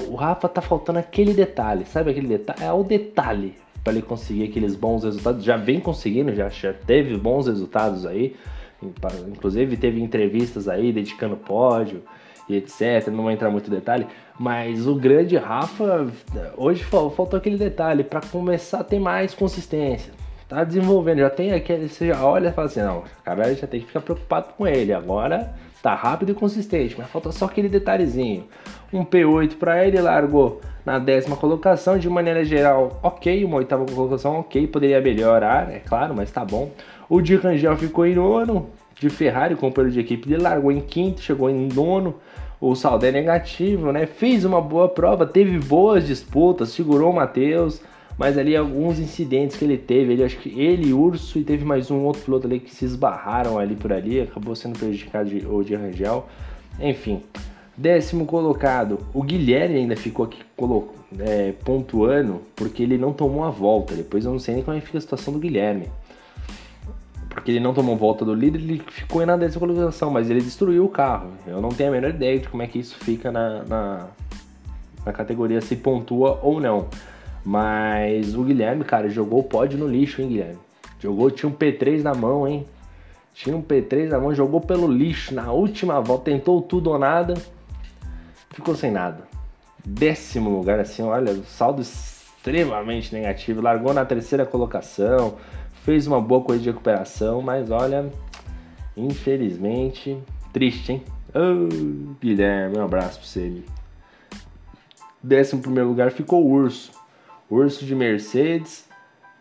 O 0.09 0.15
Rafa 0.15 0.49
tá 0.49 0.61
faltando 0.61 0.99
aquele 0.99 1.33
detalhe, 1.33 1.85
sabe 1.85 2.09
aquele 2.11 2.27
detalhe? 2.27 2.63
É 2.63 2.71
o 2.73 2.83
detalhe 2.83 3.55
para 3.83 3.93
ele 3.93 4.01
conseguir 4.01 4.45
aqueles 4.45 4.75
bons 4.75 5.03
resultados. 5.03 5.43
Já 5.43 5.55
vem 5.55 5.79
conseguindo, 5.79 6.33
já, 6.33 6.49
já 6.49 6.73
teve 6.73 7.15
bons 7.17 7.47
resultados 7.47 8.05
aí. 8.05 8.35
Inclusive 9.29 9.77
teve 9.77 10.01
entrevistas 10.01 10.67
aí 10.67 10.91
dedicando 10.91 11.37
pódio 11.37 12.03
e 12.47 12.55
etc. 12.55 13.07
Não 13.07 13.23
vou 13.23 13.31
entrar 13.31 13.49
muito 13.49 13.67
em 13.67 13.75
detalhe, 13.75 14.07
mas 14.39 14.87
o 14.87 14.95
grande 14.95 15.37
Rafa 15.37 16.07
hoje 16.57 16.83
faltou 16.83 17.37
aquele 17.37 17.57
detalhe 17.57 18.03
para 18.03 18.21
começar 18.21 18.79
a 18.79 18.83
ter 18.83 18.99
mais 18.99 19.33
consistência. 19.33 20.13
Tá 20.47 20.63
desenvolvendo, 20.63 21.19
já 21.19 21.29
tem 21.29 21.53
aquele, 21.53 21.89
você 21.89 22.07
já 22.07 22.23
olha 22.23 22.49
e 22.49 22.51
fala 22.51 22.67
assim, 22.67 22.81
não, 22.81 23.03
cara 23.23 23.53
já 23.55 23.65
tem 23.65 23.79
que 23.79 23.87
ficar 23.87 24.01
preocupado 24.01 24.49
com 24.57 24.67
ele. 24.67 24.93
Agora 24.93 25.53
tá 25.81 25.95
rápido 25.95 26.31
e 26.31 26.35
consistente, 26.35 26.95
mas 26.97 27.09
falta 27.09 27.31
só 27.31 27.45
aquele 27.45 27.67
detalhezinho. 27.67 28.47
Um 28.91 29.03
P8 29.03 29.57
para 29.57 29.85
ele, 29.85 29.99
largou 29.99 30.61
na 30.85 30.99
décima 30.99 31.35
colocação, 31.35 31.97
de 31.97 32.09
maneira 32.09 32.43
geral, 32.43 32.99
ok, 33.01 33.43
uma 33.43 33.57
oitava 33.57 33.85
colocação, 33.85 34.39
ok, 34.39 34.67
poderia 34.67 35.01
melhorar, 35.01 35.71
é 35.71 35.79
claro, 35.79 36.13
mas 36.15 36.31
tá 36.31 36.45
bom. 36.45 36.71
O 37.09 37.21
Di 37.21 37.35
Rangel 37.35 37.75
ficou 37.77 38.05
em 38.05 38.15
nono, 38.15 38.69
de 38.99 39.09
Ferrari, 39.09 39.55
companheiro 39.55 39.93
de 39.93 39.99
equipe 39.99 40.27
dele, 40.27 40.43
largou 40.43 40.71
em 40.71 40.81
quinto, 40.81 41.21
chegou 41.21 41.49
em 41.49 41.67
nono, 41.67 42.15
o 42.59 42.75
saldo 42.75 43.05
é 43.05 43.11
negativo, 43.11 43.91
né? 43.91 44.05
Fez 44.05 44.45
uma 44.45 44.61
boa 44.61 44.87
prova, 44.87 45.25
teve 45.25 45.59
boas 45.59 46.07
disputas, 46.07 46.69
segurou 46.69 47.11
o 47.11 47.15
Matheus, 47.15 47.81
mas 48.17 48.37
ali 48.37 48.55
alguns 48.55 48.99
incidentes 48.99 49.57
que 49.57 49.65
ele 49.65 49.77
teve, 49.77 50.13
ele 50.13 50.23
acho 50.23 50.37
que 50.37 50.49
ele, 50.59 50.93
Urso 50.93 51.39
e 51.39 51.43
teve 51.43 51.65
mais 51.65 51.91
um 51.91 52.05
outro 52.05 52.21
piloto 52.21 52.47
ali 52.47 52.59
que 52.59 52.73
se 52.73 52.85
esbarraram 52.85 53.57
ali 53.57 53.75
por 53.75 53.91
ali, 53.91 54.21
acabou 54.21 54.55
sendo 54.55 54.79
prejudicado 54.79 55.29
de, 55.29 55.45
o 55.45 55.63
de 55.63 55.75
Rangel. 55.75 56.27
Enfim, 56.79 57.21
décimo 57.75 58.25
colocado, 58.25 58.99
o 59.13 59.21
Guilherme 59.23 59.77
ainda 59.77 59.95
ficou 59.95 60.25
aqui 60.25 60.39
é, 61.19 61.51
pontuando 61.65 62.41
porque 62.55 62.83
ele 62.83 62.97
não 62.97 63.11
tomou 63.11 63.43
a 63.43 63.49
volta. 63.49 63.93
Depois 63.93 64.23
eu 64.25 64.31
não 64.31 64.39
sei 64.39 64.55
nem 64.55 64.63
como 64.63 64.77
é 64.77 64.79
que 64.79 64.85
fica 64.85 64.99
a 64.99 65.01
situação 65.01 65.33
do 65.33 65.39
Guilherme 65.39 65.87
porque 67.33 67.51
ele 67.51 67.59
não 67.59 67.73
tomou 67.73 67.97
volta 67.97 68.23
do 68.23 68.33
líder, 68.33 68.59
ele 68.59 68.81
ficou 68.87 69.25
na 69.25 69.35
décima 69.35 69.67
colocação, 69.67 70.11
mas 70.11 70.29
ele 70.29 70.39
destruiu 70.39 70.85
o 70.85 70.89
carro. 70.89 71.31
Eu 71.47 71.59
não 71.59 71.69
tenho 71.69 71.89
a 71.89 71.91
menor 71.91 72.11
ideia 72.11 72.39
de 72.39 72.47
como 72.47 72.61
é 72.61 72.67
que 72.67 72.77
isso 72.77 72.95
fica 72.99 73.31
na, 73.31 73.63
na, 73.63 74.07
na 75.03 75.11
categoria, 75.11 75.59
se 75.59 75.75
pontua 75.75 76.39
ou 76.43 76.61
não. 76.61 76.87
Mas 77.43 78.35
o 78.35 78.43
Guilherme, 78.43 78.83
cara, 78.83 79.09
jogou 79.09 79.39
o 79.39 79.43
pódio 79.43 79.79
no 79.79 79.87
lixo, 79.87 80.21
hein, 80.21 80.29
Guilherme? 80.29 80.59
Jogou, 80.99 81.31
tinha 81.31 81.49
um 81.49 81.53
P3 81.53 82.03
na 82.03 82.13
mão, 82.13 82.47
hein? 82.47 82.65
Tinha 83.33 83.57
um 83.57 83.63
P3 83.63 84.09
na 84.09 84.19
mão, 84.19 84.33
jogou 84.33 84.61
pelo 84.61 84.87
lixo 84.87 85.33
na 85.33 85.51
última 85.51 85.99
volta, 85.99 86.25
tentou 86.25 86.61
tudo 86.61 86.91
ou 86.91 86.99
nada, 86.99 87.33
ficou 88.51 88.75
sem 88.75 88.91
nada. 88.91 89.27
Décimo 89.83 90.51
lugar, 90.51 90.79
assim, 90.79 91.01
olha, 91.01 91.35
saldo 91.43 91.81
extremamente 91.81 93.13
negativo, 93.13 93.59
largou 93.59 93.91
na 93.91 94.05
terceira 94.05 94.45
colocação 94.45 95.35
fez 95.83 96.07
uma 96.07 96.21
boa 96.21 96.41
coisa 96.41 96.63
de 96.63 96.69
recuperação, 96.69 97.41
mas 97.41 97.69
olha, 97.69 98.09
infelizmente, 98.95 100.17
triste, 100.51 100.93
hein? 100.93 101.03
Oh, 101.35 102.15
Guilherme, 102.21 102.77
um 102.77 102.85
abraço 102.85 103.19
pra 103.19 103.27
você. 103.27 103.63
Décimo 105.21 105.61
primeiro 105.61 105.89
lugar 105.89 106.11
ficou 106.11 106.45
o 106.45 106.51
Urso. 106.51 106.91
Urso 107.49 107.85
de 107.85 107.93
Mercedes, 107.93 108.87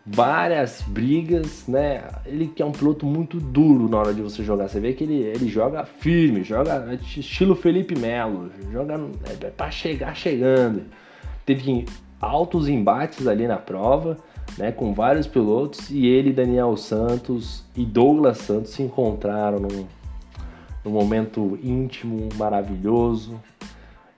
várias 0.05 0.81
brigas, 0.81 1.65
né? 1.67 2.03
Ele 2.25 2.47
que 2.47 2.61
é 2.61 2.65
um 2.65 2.71
piloto 2.71 3.05
muito 3.05 3.39
duro 3.39 3.87
na 3.87 3.97
hora 3.97 4.13
de 4.13 4.21
você 4.21 4.43
jogar. 4.43 4.67
Você 4.67 4.79
vê 4.79 4.93
que 4.93 5.05
ele, 5.05 5.21
ele 5.23 5.47
joga 5.47 5.85
firme, 5.85 6.43
joga 6.43 6.93
estilo 6.93 7.55
Felipe 7.55 7.97
Melo, 7.97 8.51
joga 8.71 8.99
é, 9.29 9.49
para 9.49 9.71
chegar 9.71 10.13
chegando. 10.13 10.83
Teve 11.45 11.85
altos 12.19 12.67
embates 12.67 13.27
ali 13.27 13.47
na 13.47 13.57
prova 13.57 14.17
né, 14.57 14.71
com 14.71 14.93
vários 14.93 15.27
pilotos, 15.27 15.89
e 15.89 16.05
ele, 16.05 16.31
Daniel 16.31 16.75
Santos 16.77 17.63
e 17.75 17.85
Douglas 17.85 18.37
Santos 18.37 18.71
se 18.71 18.83
encontraram 18.83 19.59
num, 19.59 19.85
num 20.83 20.91
momento 20.91 21.57
íntimo, 21.63 22.29
maravilhoso. 22.37 23.39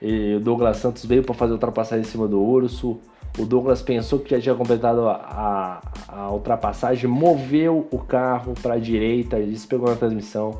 E 0.01 0.35
o 0.35 0.39
Douglas 0.39 0.77
Santos 0.77 1.05
veio 1.05 1.23
para 1.23 1.33
fazer 1.33 1.53
ultrapassagem 1.53 2.05
em 2.05 2.07
cima 2.07 2.27
do 2.27 2.41
Urso. 2.41 2.99
O 3.37 3.45
Douglas 3.45 3.81
pensou 3.81 4.19
que 4.19 4.31
já 4.31 4.39
tinha 4.39 4.55
completado 4.55 5.07
a, 5.07 5.81
a, 6.07 6.19
a 6.19 6.31
ultrapassagem, 6.31 7.09
moveu 7.09 7.87
o 7.91 7.99
carro 7.99 8.53
para 8.61 8.75
a 8.75 8.79
direita, 8.79 9.39
isso 9.39 9.67
pegou 9.67 9.89
na 9.89 9.95
transmissão. 9.95 10.59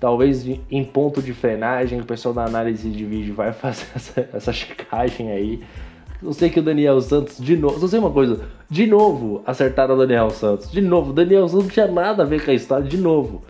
Talvez 0.00 0.46
em 0.70 0.84
ponto 0.84 1.22
de 1.22 1.32
frenagem, 1.32 2.00
o 2.00 2.04
pessoal 2.04 2.34
da 2.34 2.44
análise 2.44 2.90
de 2.90 3.04
vídeo 3.04 3.34
vai 3.34 3.52
fazer 3.54 3.86
essa, 3.94 4.28
essa 4.32 4.52
checagem 4.52 5.30
aí. 5.30 5.60
Eu 6.24 6.32
sei 6.32 6.48
que 6.48 6.58
o 6.58 6.62
Daniel 6.62 6.98
Santos, 7.02 7.36
de 7.38 7.54
novo, 7.54 7.78
só 7.78 7.86
sei 7.86 7.98
uma 7.98 8.10
coisa, 8.10 8.40
de 8.70 8.86
novo 8.86 9.42
acertaram 9.44 9.94
o 9.94 9.98
Daniel 9.98 10.30
Santos, 10.30 10.70
de 10.70 10.80
novo, 10.80 11.12
Daniel 11.12 11.46
Santos 11.46 11.64
não 11.64 11.70
tinha 11.70 11.86
nada 11.86 12.22
a 12.22 12.26
ver 12.26 12.42
com 12.42 12.50
a 12.50 12.54
história, 12.54 12.86
de 12.86 12.96
novo. 12.96 13.42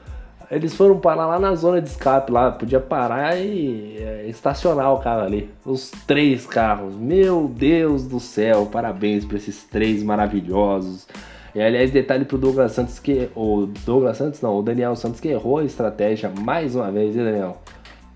Eles 0.50 0.74
foram 0.74 0.98
parar 0.98 1.26
lá 1.26 1.38
na 1.38 1.54
zona 1.54 1.80
de 1.80 1.88
escape, 1.88 2.32
lá, 2.32 2.50
podia 2.50 2.80
parar 2.80 3.38
e 3.38 3.96
é, 3.98 4.26
estacionar 4.28 4.92
o 4.92 4.98
carro 4.98 5.22
ali. 5.22 5.48
Os 5.64 5.90
três 6.06 6.46
carros, 6.46 6.96
meu 6.96 7.48
Deus 7.48 8.06
do 8.06 8.18
céu, 8.18 8.68
parabéns 8.70 9.24
para 9.24 9.36
esses 9.36 9.64
três 9.64 10.02
maravilhosos. 10.02 11.06
E 11.54 11.62
aliás, 11.62 11.90
detalhe 11.92 12.24
pro 12.24 12.36
Douglas 12.36 12.72
Santos 12.72 12.98
que. 12.98 13.30
O 13.34 13.66
Douglas 13.86 14.16
Santos 14.16 14.40
não, 14.40 14.58
o 14.58 14.62
Daniel 14.62 14.96
Santos 14.96 15.20
que 15.20 15.28
errou 15.28 15.58
a 15.58 15.64
estratégia 15.64 16.30
mais 16.40 16.74
uma 16.74 16.90
vez, 16.90 17.16
hein, 17.16 17.24
Daniel? 17.24 17.62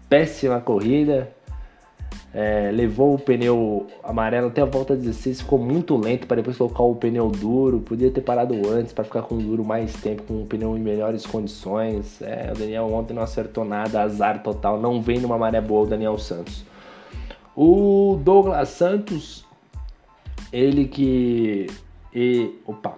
Péssima 0.09 0.61
corrida, 0.61 1.31
é, 2.33 2.71
levou 2.71 3.15
o 3.15 3.19
pneu 3.19 3.87
amarelo 4.05 4.49
até 4.49 4.61
a 4.61 4.67
volta 4.67 4.95
16, 4.95 5.41
ficou 5.41 5.59
muito 5.59 5.97
lento 5.97 6.27
para 6.27 6.37
depois 6.37 6.59
colocar 6.59 6.83
o 6.83 6.95
pneu 6.95 7.31
duro. 7.31 7.81
Podia 7.81 8.11
ter 8.11 8.21
parado 8.21 8.55
antes 8.69 8.93
para 8.93 9.05
ficar 9.05 9.23
com 9.23 9.37
o 9.37 9.39
duro 9.39 9.65
mais 9.65 9.95
tempo, 9.95 10.23
com 10.25 10.43
o 10.43 10.47
pneu 10.47 10.77
em 10.77 10.81
melhores 10.81 11.25
condições. 11.25 12.21
É, 12.21 12.53
o 12.55 12.59
Daniel 12.59 12.93
ontem 12.93 13.15
não 13.15 13.23
acertou 13.23 13.65
nada, 13.65 14.03
azar 14.03 14.43
total. 14.43 14.79
Não 14.79 15.01
vem 15.01 15.19
numa 15.19 15.39
maré 15.39 15.61
boa 15.61 15.85
o 15.85 15.87
Daniel 15.87 16.19
Santos. 16.19 16.65
O 17.57 18.21
Douglas 18.23 18.69
Santos, 18.69 19.45
ele 20.53 20.87
que. 20.87 21.67
E, 22.15 22.55
opa! 22.67 22.95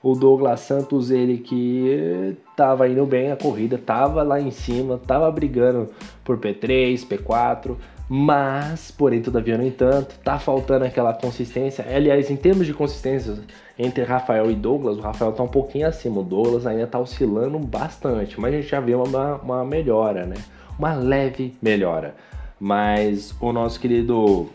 O 0.00 0.14
Douglas 0.14 0.60
Santos, 0.60 1.10
ele 1.10 1.38
que 1.38 2.36
tava 2.56 2.88
indo 2.88 3.04
bem 3.04 3.32
a 3.32 3.36
corrida, 3.36 3.76
tava 3.76 4.22
lá 4.22 4.40
em 4.40 4.52
cima, 4.52 4.96
tava 5.04 5.28
brigando 5.32 5.90
por 6.24 6.38
P3, 6.38 7.04
P4 7.04 7.76
mas, 8.08 8.90
porém, 8.90 9.20
todavia, 9.20 9.58
no 9.58 9.66
entanto, 9.66 10.18
tá 10.24 10.38
faltando 10.38 10.86
aquela 10.86 11.12
consistência. 11.12 11.84
Aliás, 11.86 12.30
em 12.30 12.36
termos 12.36 12.66
de 12.66 12.72
consistência 12.72 13.38
entre 13.78 14.02
Rafael 14.02 14.50
e 14.50 14.54
Douglas, 14.54 14.96
o 14.96 15.00
Rafael 15.00 15.32
tá 15.32 15.42
um 15.42 15.48
pouquinho 15.48 15.86
acima, 15.86 16.20
o 16.20 16.24
Douglas 16.24 16.66
ainda 16.66 16.86
tá 16.86 16.98
oscilando 16.98 17.58
bastante, 17.58 18.40
mas 18.40 18.54
a 18.54 18.56
gente 18.56 18.70
já 18.70 18.80
vê 18.80 18.94
uma, 18.94 19.36
uma 19.36 19.64
melhora, 19.64 20.24
né? 20.24 20.36
Uma 20.78 20.94
leve 20.94 21.54
melhora. 21.60 22.14
Mas 22.58 23.34
o 23.40 23.52
nosso 23.52 23.78
querido 23.78 24.48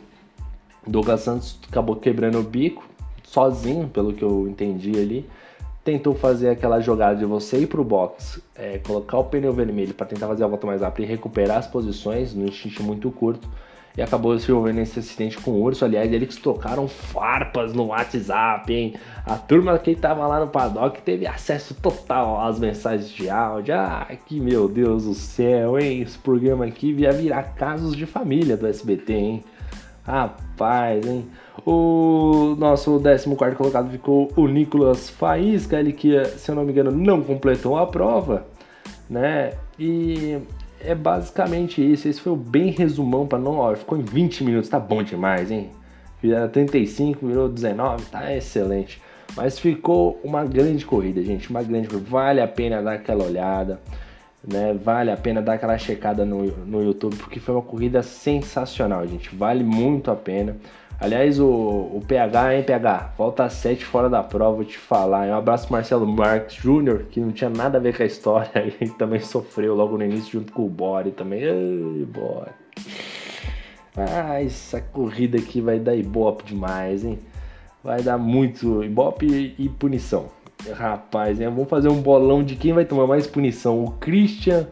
Douglas 0.88 1.22
Santos 1.22 1.60
acabou 1.70 1.96
quebrando 1.96 2.40
o 2.40 2.44
bico 2.44 2.84
sozinho, 3.24 3.88
pelo 3.88 4.14
que 4.14 4.24
eu 4.24 4.48
entendi 4.48 4.92
ali 4.92 5.30
tentou 5.84 6.16
fazer 6.16 6.50
aquela 6.50 6.80
jogada 6.80 7.18
de 7.18 7.26
você 7.26 7.60
ir 7.60 7.68
pro 7.68 7.84
box, 7.84 8.42
é, 8.56 8.78
colocar 8.78 9.18
o 9.18 9.26
pneu 9.26 9.52
vermelho 9.52 9.94
para 9.94 10.06
tentar 10.06 10.28
fazer 10.28 10.44
a 10.44 10.48
volta 10.48 10.66
mais 10.66 10.82
rápida 10.82 11.06
e 11.06 11.10
recuperar 11.10 11.58
as 11.58 11.68
posições 11.68 12.34
no 12.34 12.48
instinto 12.48 12.82
muito 12.82 13.12
curto. 13.12 13.48
E 13.96 14.02
acabou 14.02 14.38
se 14.40 14.50
envolvendo 14.50 14.78
nesse 14.78 14.98
acidente 14.98 15.38
com 15.38 15.52
o 15.52 15.62
Urso. 15.62 15.86
Aliás, 15.86 16.12
eles 16.12 16.36
tocaram 16.38 16.88
farpas 16.88 17.74
no 17.74 17.88
WhatsApp, 17.88 18.74
hein? 18.74 18.96
A 19.24 19.36
turma 19.36 19.78
que 19.78 19.92
estava 19.92 20.26
lá 20.26 20.40
no 20.40 20.48
paddock 20.48 21.00
teve 21.04 21.28
acesso 21.28 21.76
total 21.76 22.42
às 22.42 22.60
mensagens 22.60 23.12
de 23.12 23.30
áudio. 23.30 23.76
Ah, 23.76 24.08
que 24.26 24.40
meu 24.40 24.68
Deus 24.68 25.06
do 25.06 25.14
céu, 25.14 25.78
hein? 25.78 26.02
Esse 26.02 26.18
programa 26.18 26.66
aqui 26.66 26.92
ia 26.92 27.12
virar 27.12 27.54
casos 27.54 27.96
de 27.96 28.08
família 28.08 28.58
do 28.58 28.66
SBT, 28.66 29.14
hein? 29.14 29.44
Rapaz, 30.04 31.06
hein? 31.06 31.28
O 31.66 32.56
nosso 32.58 33.00
14 33.00 33.56
colocado 33.56 33.92
ficou 33.92 34.32
o 34.36 34.48
Nicolas 34.48 35.10
Faísca, 35.10 35.80
ele 35.80 35.94
que, 35.94 36.24
se 36.26 36.50
eu 36.50 36.56
não 36.56 36.64
me 36.64 36.72
engano, 36.72 36.92
não 36.92 37.22
completou 37.22 37.78
a 37.78 37.86
prova, 37.86 38.48
né? 39.10 39.54
E 39.78 40.40
é 40.80 40.96
basicamente 40.96 41.82
isso. 41.82 42.08
Esse 42.08 42.20
foi 42.20 42.34
o 42.34 42.38
bem 42.38 42.72
resumão 42.72 43.28
para 43.28 43.40
não. 43.40 43.58
Ó, 43.58 43.76
ficou 43.76 43.98
em 43.98 44.02
20 44.02 44.44
minutos, 44.44 44.70
tá 44.70 44.80
bom 44.80 45.04
demais, 45.04 45.52
hein? 45.52 45.70
Fizeram 46.20 46.50
35, 46.50 47.26
virou 47.28 47.50
19, 47.50 48.06
tá 48.06 48.36
excelente. 48.36 49.02
Mas 49.36 49.60
ficou 49.60 50.20
uma 50.24 50.44
grande 50.46 50.86
corrida, 50.86 51.22
gente. 51.22 51.50
Uma 51.50 51.64
grande 51.64 51.88
corrida. 51.88 52.10
Vale 52.10 52.42
a 52.42 52.48
pena 52.48 52.82
dar 52.82 52.94
aquela 52.94 53.24
olhada. 53.26 53.80
Né? 54.46 54.74
Vale 54.74 55.12
a 55.12 55.18
pena 55.18 55.42
dar 55.42 55.54
aquela 55.54 55.78
checada 55.78 56.26
no, 56.26 56.46
no 56.66 56.84
YouTube, 56.84 57.16
porque 57.16 57.40
foi 57.40 57.56
uma 57.56 57.62
corrida 57.62 58.04
sensacional, 58.04 59.08
gente. 59.08 59.36
Vale 59.36 59.64
muito 59.64 60.12
a 60.12 60.16
pena. 60.16 60.58
Aliás, 61.04 61.38
o, 61.38 61.46
o 61.50 62.02
PH, 62.08 62.56
hein, 62.56 62.64
PH? 62.64 63.16
Volta 63.18 63.50
7 63.50 63.84
fora 63.84 64.10
da 64.10 64.24
prova, 64.24 64.56
vou 64.56 64.64
te 64.64 64.78
falar. 64.78 65.28
Um 65.28 65.36
abraço 65.36 65.70
Marcelo 65.70 66.08
Marques 66.08 66.56
Jr., 66.56 67.04
que 67.12 67.20
não 67.20 67.30
tinha 67.34 67.50
nada 67.50 67.78
a 67.78 67.82
ver 67.82 67.94
com 67.94 68.04
a 68.04 68.06
história. 68.06 68.50
Ele 68.80 68.90
também 68.92 69.20
sofreu 69.20 69.76
logo 69.76 69.98
no 69.98 70.06
início 70.06 70.40
junto 70.40 70.54
com 70.54 70.66
o 70.66 70.70
Bore 70.70 71.12
também. 71.12 71.44
Ai, 71.44 72.06
Bore. 72.06 72.52
Ah, 73.98 74.42
essa 74.42 74.80
corrida 74.80 75.38
aqui 75.38 75.60
vai 75.60 75.78
dar 75.78 75.94
ibope 75.94 76.46
demais, 76.46 77.04
hein? 77.04 77.20
Vai 77.84 78.02
dar 78.02 78.18
muito 78.18 78.82
ibope 78.82 79.56
e, 79.60 79.68
punição. 79.68 80.28
Rapaz, 80.72 81.38
né? 81.38 81.50
Vamos 81.50 81.68
fazer 81.68 81.90
um 81.90 82.02
bolão 82.02 82.42
de 82.42 82.56
quem 82.56 82.72
vai 82.72 82.86
tomar 82.86 83.08
mais 83.08 83.28
punição. 83.28 83.84
O 83.84 83.92
Christian, 83.92 84.68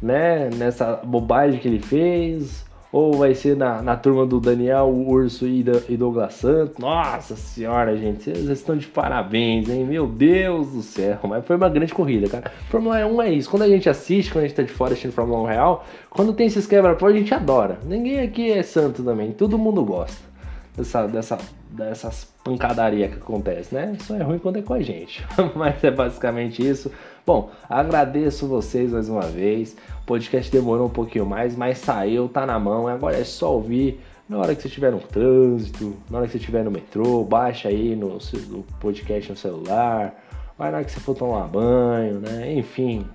né? 0.00 0.50
Nessa 0.50 1.00
bobagem 1.04 1.58
que 1.58 1.66
ele 1.66 1.80
fez 1.80 2.64
ou 2.94 3.14
vai 3.14 3.34
ser 3.34 3.56
na, 3.56 3.82
na 3.82 3.96
turma 3.96 4.24
do 4.24 4.38
Daniel, 4.38 4.84
o 4.84 5.10
Urso 5.10 5.48
e, 5.48 5.64
da, 5.64 5.80
e 5.88 5.96
Douglas 5.96 6.34
Santos. 6.34 6.78
Nossa 6.78 7.34
senhora, 7.34 7.96
gente, 7.96 8.22
vocês 8.22 8.48
estão 8.48 8.76
de 8.76 8.86
parabéns, 8.86 9.68
hein? 9.68 9.84
Meu 9.84 10.06
Deus 10.06 10.70
do 10.70 10.80
céu, 10.80 11.18
mas 11.24 11.44
foi 11.44 11.56
uma 11.56 11.68
grande 11.68 11.92
corrida, 11.92 12.28
cara. 12.28 12.52
Fórmula 12.70 13.04
1 13.04 13.22
é 13.22 13.32
isso, 13.32 13.50
quando 13.50 13.62
a 13.62 13.68
gente 13.68 13.90
assiste, 13.90 14.30
quando 14.30 14.44
a 14.44 14.46
gente 14.46 14.56
tá 14.56 14.62
de 14.62 14.70
fora 14.70 14.92
assistindo 14.92 15.10
Fórmula 15.10 15.42
1 15.42 15.44
real, 15.46 15.84
quando 16.08 16.32
tem 16.34 16.46
esses 16.46 16.68
quebra-pau, 16.68 17.08
a 17.08 17.12
gente 17.12 17.34
adora. 17.34 17.80
Ninguém 17.84 18.20
aqui 18.20 18.52
é 18.52 18.62
santo 18.62 19.02
também, 19.02 19.32
todo 19.32 19.58
mundo 19.58 19.84
gosta 19.84 20.22
dessa, 20.76 21.08
dessa, 21.08 21.38
dessas 21.70 22.32
pancadaria 22.44 23.08
que 23.08 23.16
acontece, 23.16 23.74
né? 23.74 23.96
Só 24.00 24.14
é 24.14 24.22
ruim 24.22 24.38
quando 24.38 24.58
é 24.58 24.62
com 24.62 24.74
a 24.74 24.80
gente. 24.80 25.24
Mas 25.56 25.82
é 25.82 25.90
basicamente 25.90 26.64
isso. 26.64 26.92
Bom, 27.26 27.50
agradeço 27.70 28.46
vocês 28.46 28.92
mais 28.92 29.08
uma 29.08 29.22
vez. 29.22 29.74
O 30.02 30.04
podcast 30.04 30.52
demorou 30.52 30.88
um 30.88 30.90
pouquinho 30.90 31.24
mais, 31.24 31.56
mas 31.56 31.78
saiu, 31.78 32.28
tá 32.28 32.44
na 32.44 32.58
mão. 32.58 32.86
Agora 32.86 33.16
é 33.16 33.24
só 33.24 33.54
ouvir 33.54 33.98
na 34.28 34.36
hora 34.36 34.54
que 34.54 34.60
você 34.60 34.68
estiver 34.68 34.92
no 34.92 35.00
trânsito, 35.00 35.96
na 36.10 36.18
hora 36.18 36.26
que 36.26 36.32
você 36.32 36.38
estiver 36.38 36.62
no 36.62 36.70
metrô, 36.70 37.24
baixa 37.24 37.70
aí 37.70 37.96
no, 37.96 38.18
no 38.48 38.62
podcast 38.78 39.30
no 39.30 39.38
celular, 39.38 40.14
vai 40.58 40.70
na 40.70 40.76
hora 40.76 40.84
que 40.84 40.92
você 40.92 41.00
for 41.00 41.14
tomar 41.14 41.48
banho, 41.48 42.20
né? 42.20 42.52
Enfim, 42.52 43.06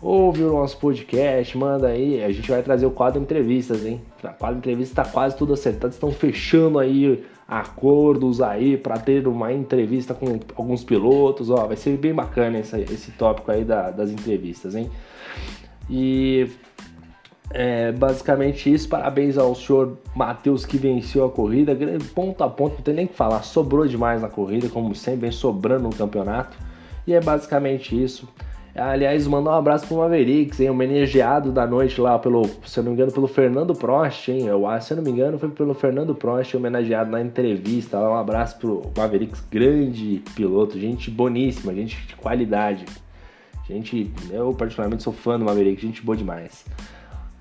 ouve 0.00 0.44
o 0.44 0.52
nosso 0.52 0.78
podcast, 0.78 1.58
manda 1.58 1.88
aí. 1.88 2.22
A 2.22 2.30
gente 2.30 2.48
vai 2.48 2.62
trazer 2.62 2.86
o 2.86 2.92
quadro 2.92 3.20
entrevistas, 3.20 3.84
hein? 3.84 4.00
O 4.22 4.28
quadro 4.28 4.58
entrevista 4.58 5.02
tá 5.02 5.10
quase 5.10 5.36
tudo 5.36 5.54
acertado. 5.54 5.92
Estão 5.92 6.12
fechando 6.12 6.78
aí 6.78 7.24
acordos 7.50 8.40
aí 8.40 8.76
para 8.76 8.96
ter 8.96 9.26
uma 9.26 9.52
entrevista 9.52 10.14
com 10.14 10.38
alguns 10.54 10.84
pilotos. 10.84 11.50
Ó, 11.50 11.66
vai 11.66 11.76
ser 11.76 11.96
bem 11.96 12.14
bacana 12.14 12.60
esse, 12.60 12.80
esse 12.82 13.10
tópico 13.10 13.50
aí 13.50 13.64
da, 13.64 13.90
das 13.90 14.08
entrevistas, 14.10 14.76
hein? 14.76 14.88
E 15.90 16.48
é 17.50 17.90
basicamente 17.90 18.72
isso. 18.72 18.88
Parabéns 18.88 19.36
ao 19.36 19.52
senhor 19.56 19.98
Matheus 20.14 20.64
que 20.64 20.78
venceu 20.78 21.24
a 21.24 21.30
corrida. 21.30 21.76
Ponto 22.14 22.44
a 22.44 22.48
ponto, 22.48 22.76
não 22.76 22.82
tem 22.82 22.94
nem 22.94 23.06
que 23.08 23.14
falar. 23.14 23.42
Sobrou 23.42 23.84
demais 23.84 24.22
na 24.22 24.28
corrida, 24.28 24.68
como 24.68 24.94
sempre, 24.94 25.22
vem 25.22 25.32
sobrando 25.32 25.82
no 25.82 25.90
campeonato. 25.94 26.56
E 27.04 27.12
é 27.12 27.20
basicamente 27.20 28.00
isso. 28.00 28.28
Aliás, 28.74 29.26
mandar 29.26 29.50
um 29.50 29.54
abraço 29.54 29.86
pro 29.86 29.96
Mavericks, 29.96 30.60
hein? 30.60 30.70
Homenageado 30.70 31.50
da 31.50 31.66
noite 31.66 32.00
lá 32.00 32.18
pelo, 32.18 32.48
se 32.64 32.78
eu 32.78 32.84
não 32.84 32.92
me 32.92 32.96
engano, 32.96 33.12
pelo 33.12 33.26
Fernando 33.26 33.74
Prost, 33.74 34.28
hein? 34.28 34.46
Eu, 34.46 34.64
se 34.80 34.92
eu 34.92 34.96
não 34.96 35.04
me 35.04 35.10
engano, 35.10 35.38
foi 35.38 35.48
pelo 35.50 35.74
Fernando 35.74 36.14
Prost, 36.14 36.54
homenageado 36.54 37.10
na 37.10 37.20
entrevista. 37.20 37.98
Um 37.98 38.14
abraço 38.14 38.58
pro 38.58 38.82
Mavericks, 38.96 39.44
grande 39.50 40.22
piloto, 40.34 40.78
gente 40.78 41.10
boníssima, 41.10 41.74
gente 41.74 42.06
de 42.06 42.14
qualidade. 42.14 42.84
Gente, 43.70 44.12
eu 44.32 44.52
particularmente 44.52 45.04
sou 45.04 45.12
fã 45.12 45.38
do 45.38 45.44
Maverick, 45.44 45.80
gente 45.80 46.02
boa 46.02 46.16
demais. 46.16 46.64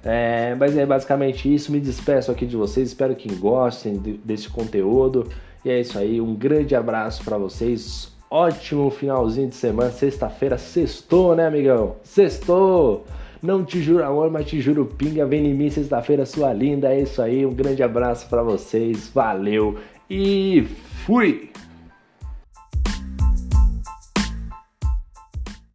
É, 0.04 0.54
mas 0.54 0.78
é 0.78 0.86
basicamente 0.86 1.52
isso. 1.52 1.72
Me 1.72 1.80
despeço 1.80 2.32
aqui 2.32 2.46
de 2.46 2.56
vocês. 2.56 2.90
Espero 2.90 3.16
que 3.16 3.34
gostem 3.36 3.98
desse 4.24 4.48
conteúdo. 4.48 5.28
E 5.66 5.70
é 5.72 5.82
isso 5.82 5.98
aí. 5.98 6.22
Um 6.22 6.36
grande 6.36 6.76
abraço 6.76 7.24
para 7.24 7.38
vocês 7.38 8.16
ótimo 8.30 8.90
finalzinho 8.90 9.50
de 9.50 9.56
semana. 9.56 9.92
Sexta-feira, 9.92 10.58
sextou, 10.58 11.36
né, 11.36 11.48
amigão? 11.48 11.96
Sextou! 12.04 13.06
Não 13.42 13.64
te 13.64 13.82
juro 13.82 14.04
amor, 14.04 14.30
mas 14.30 14.48
te 14.48 14.60
juro 14.60 14.86
pinga. 14.86 15.26
Vem 15.26 15.48
em 15.48 15.54
mim 15.54 15.70
sexta-feira, 15.70 16.26
sua 16.26 16.52
linda. 16.52 16.94
É 16.94 17.02
isso 17.02 17.22
aí. 17.22 17.46
Um 17.46 17.54
grande 17.54 17.82
abraço 17.82 18.28
para 18.30 18.44
vocês. 18.44 19.10
Valeu 19.14 19.78
e 20.10 20.68
fui! 21.06 21.50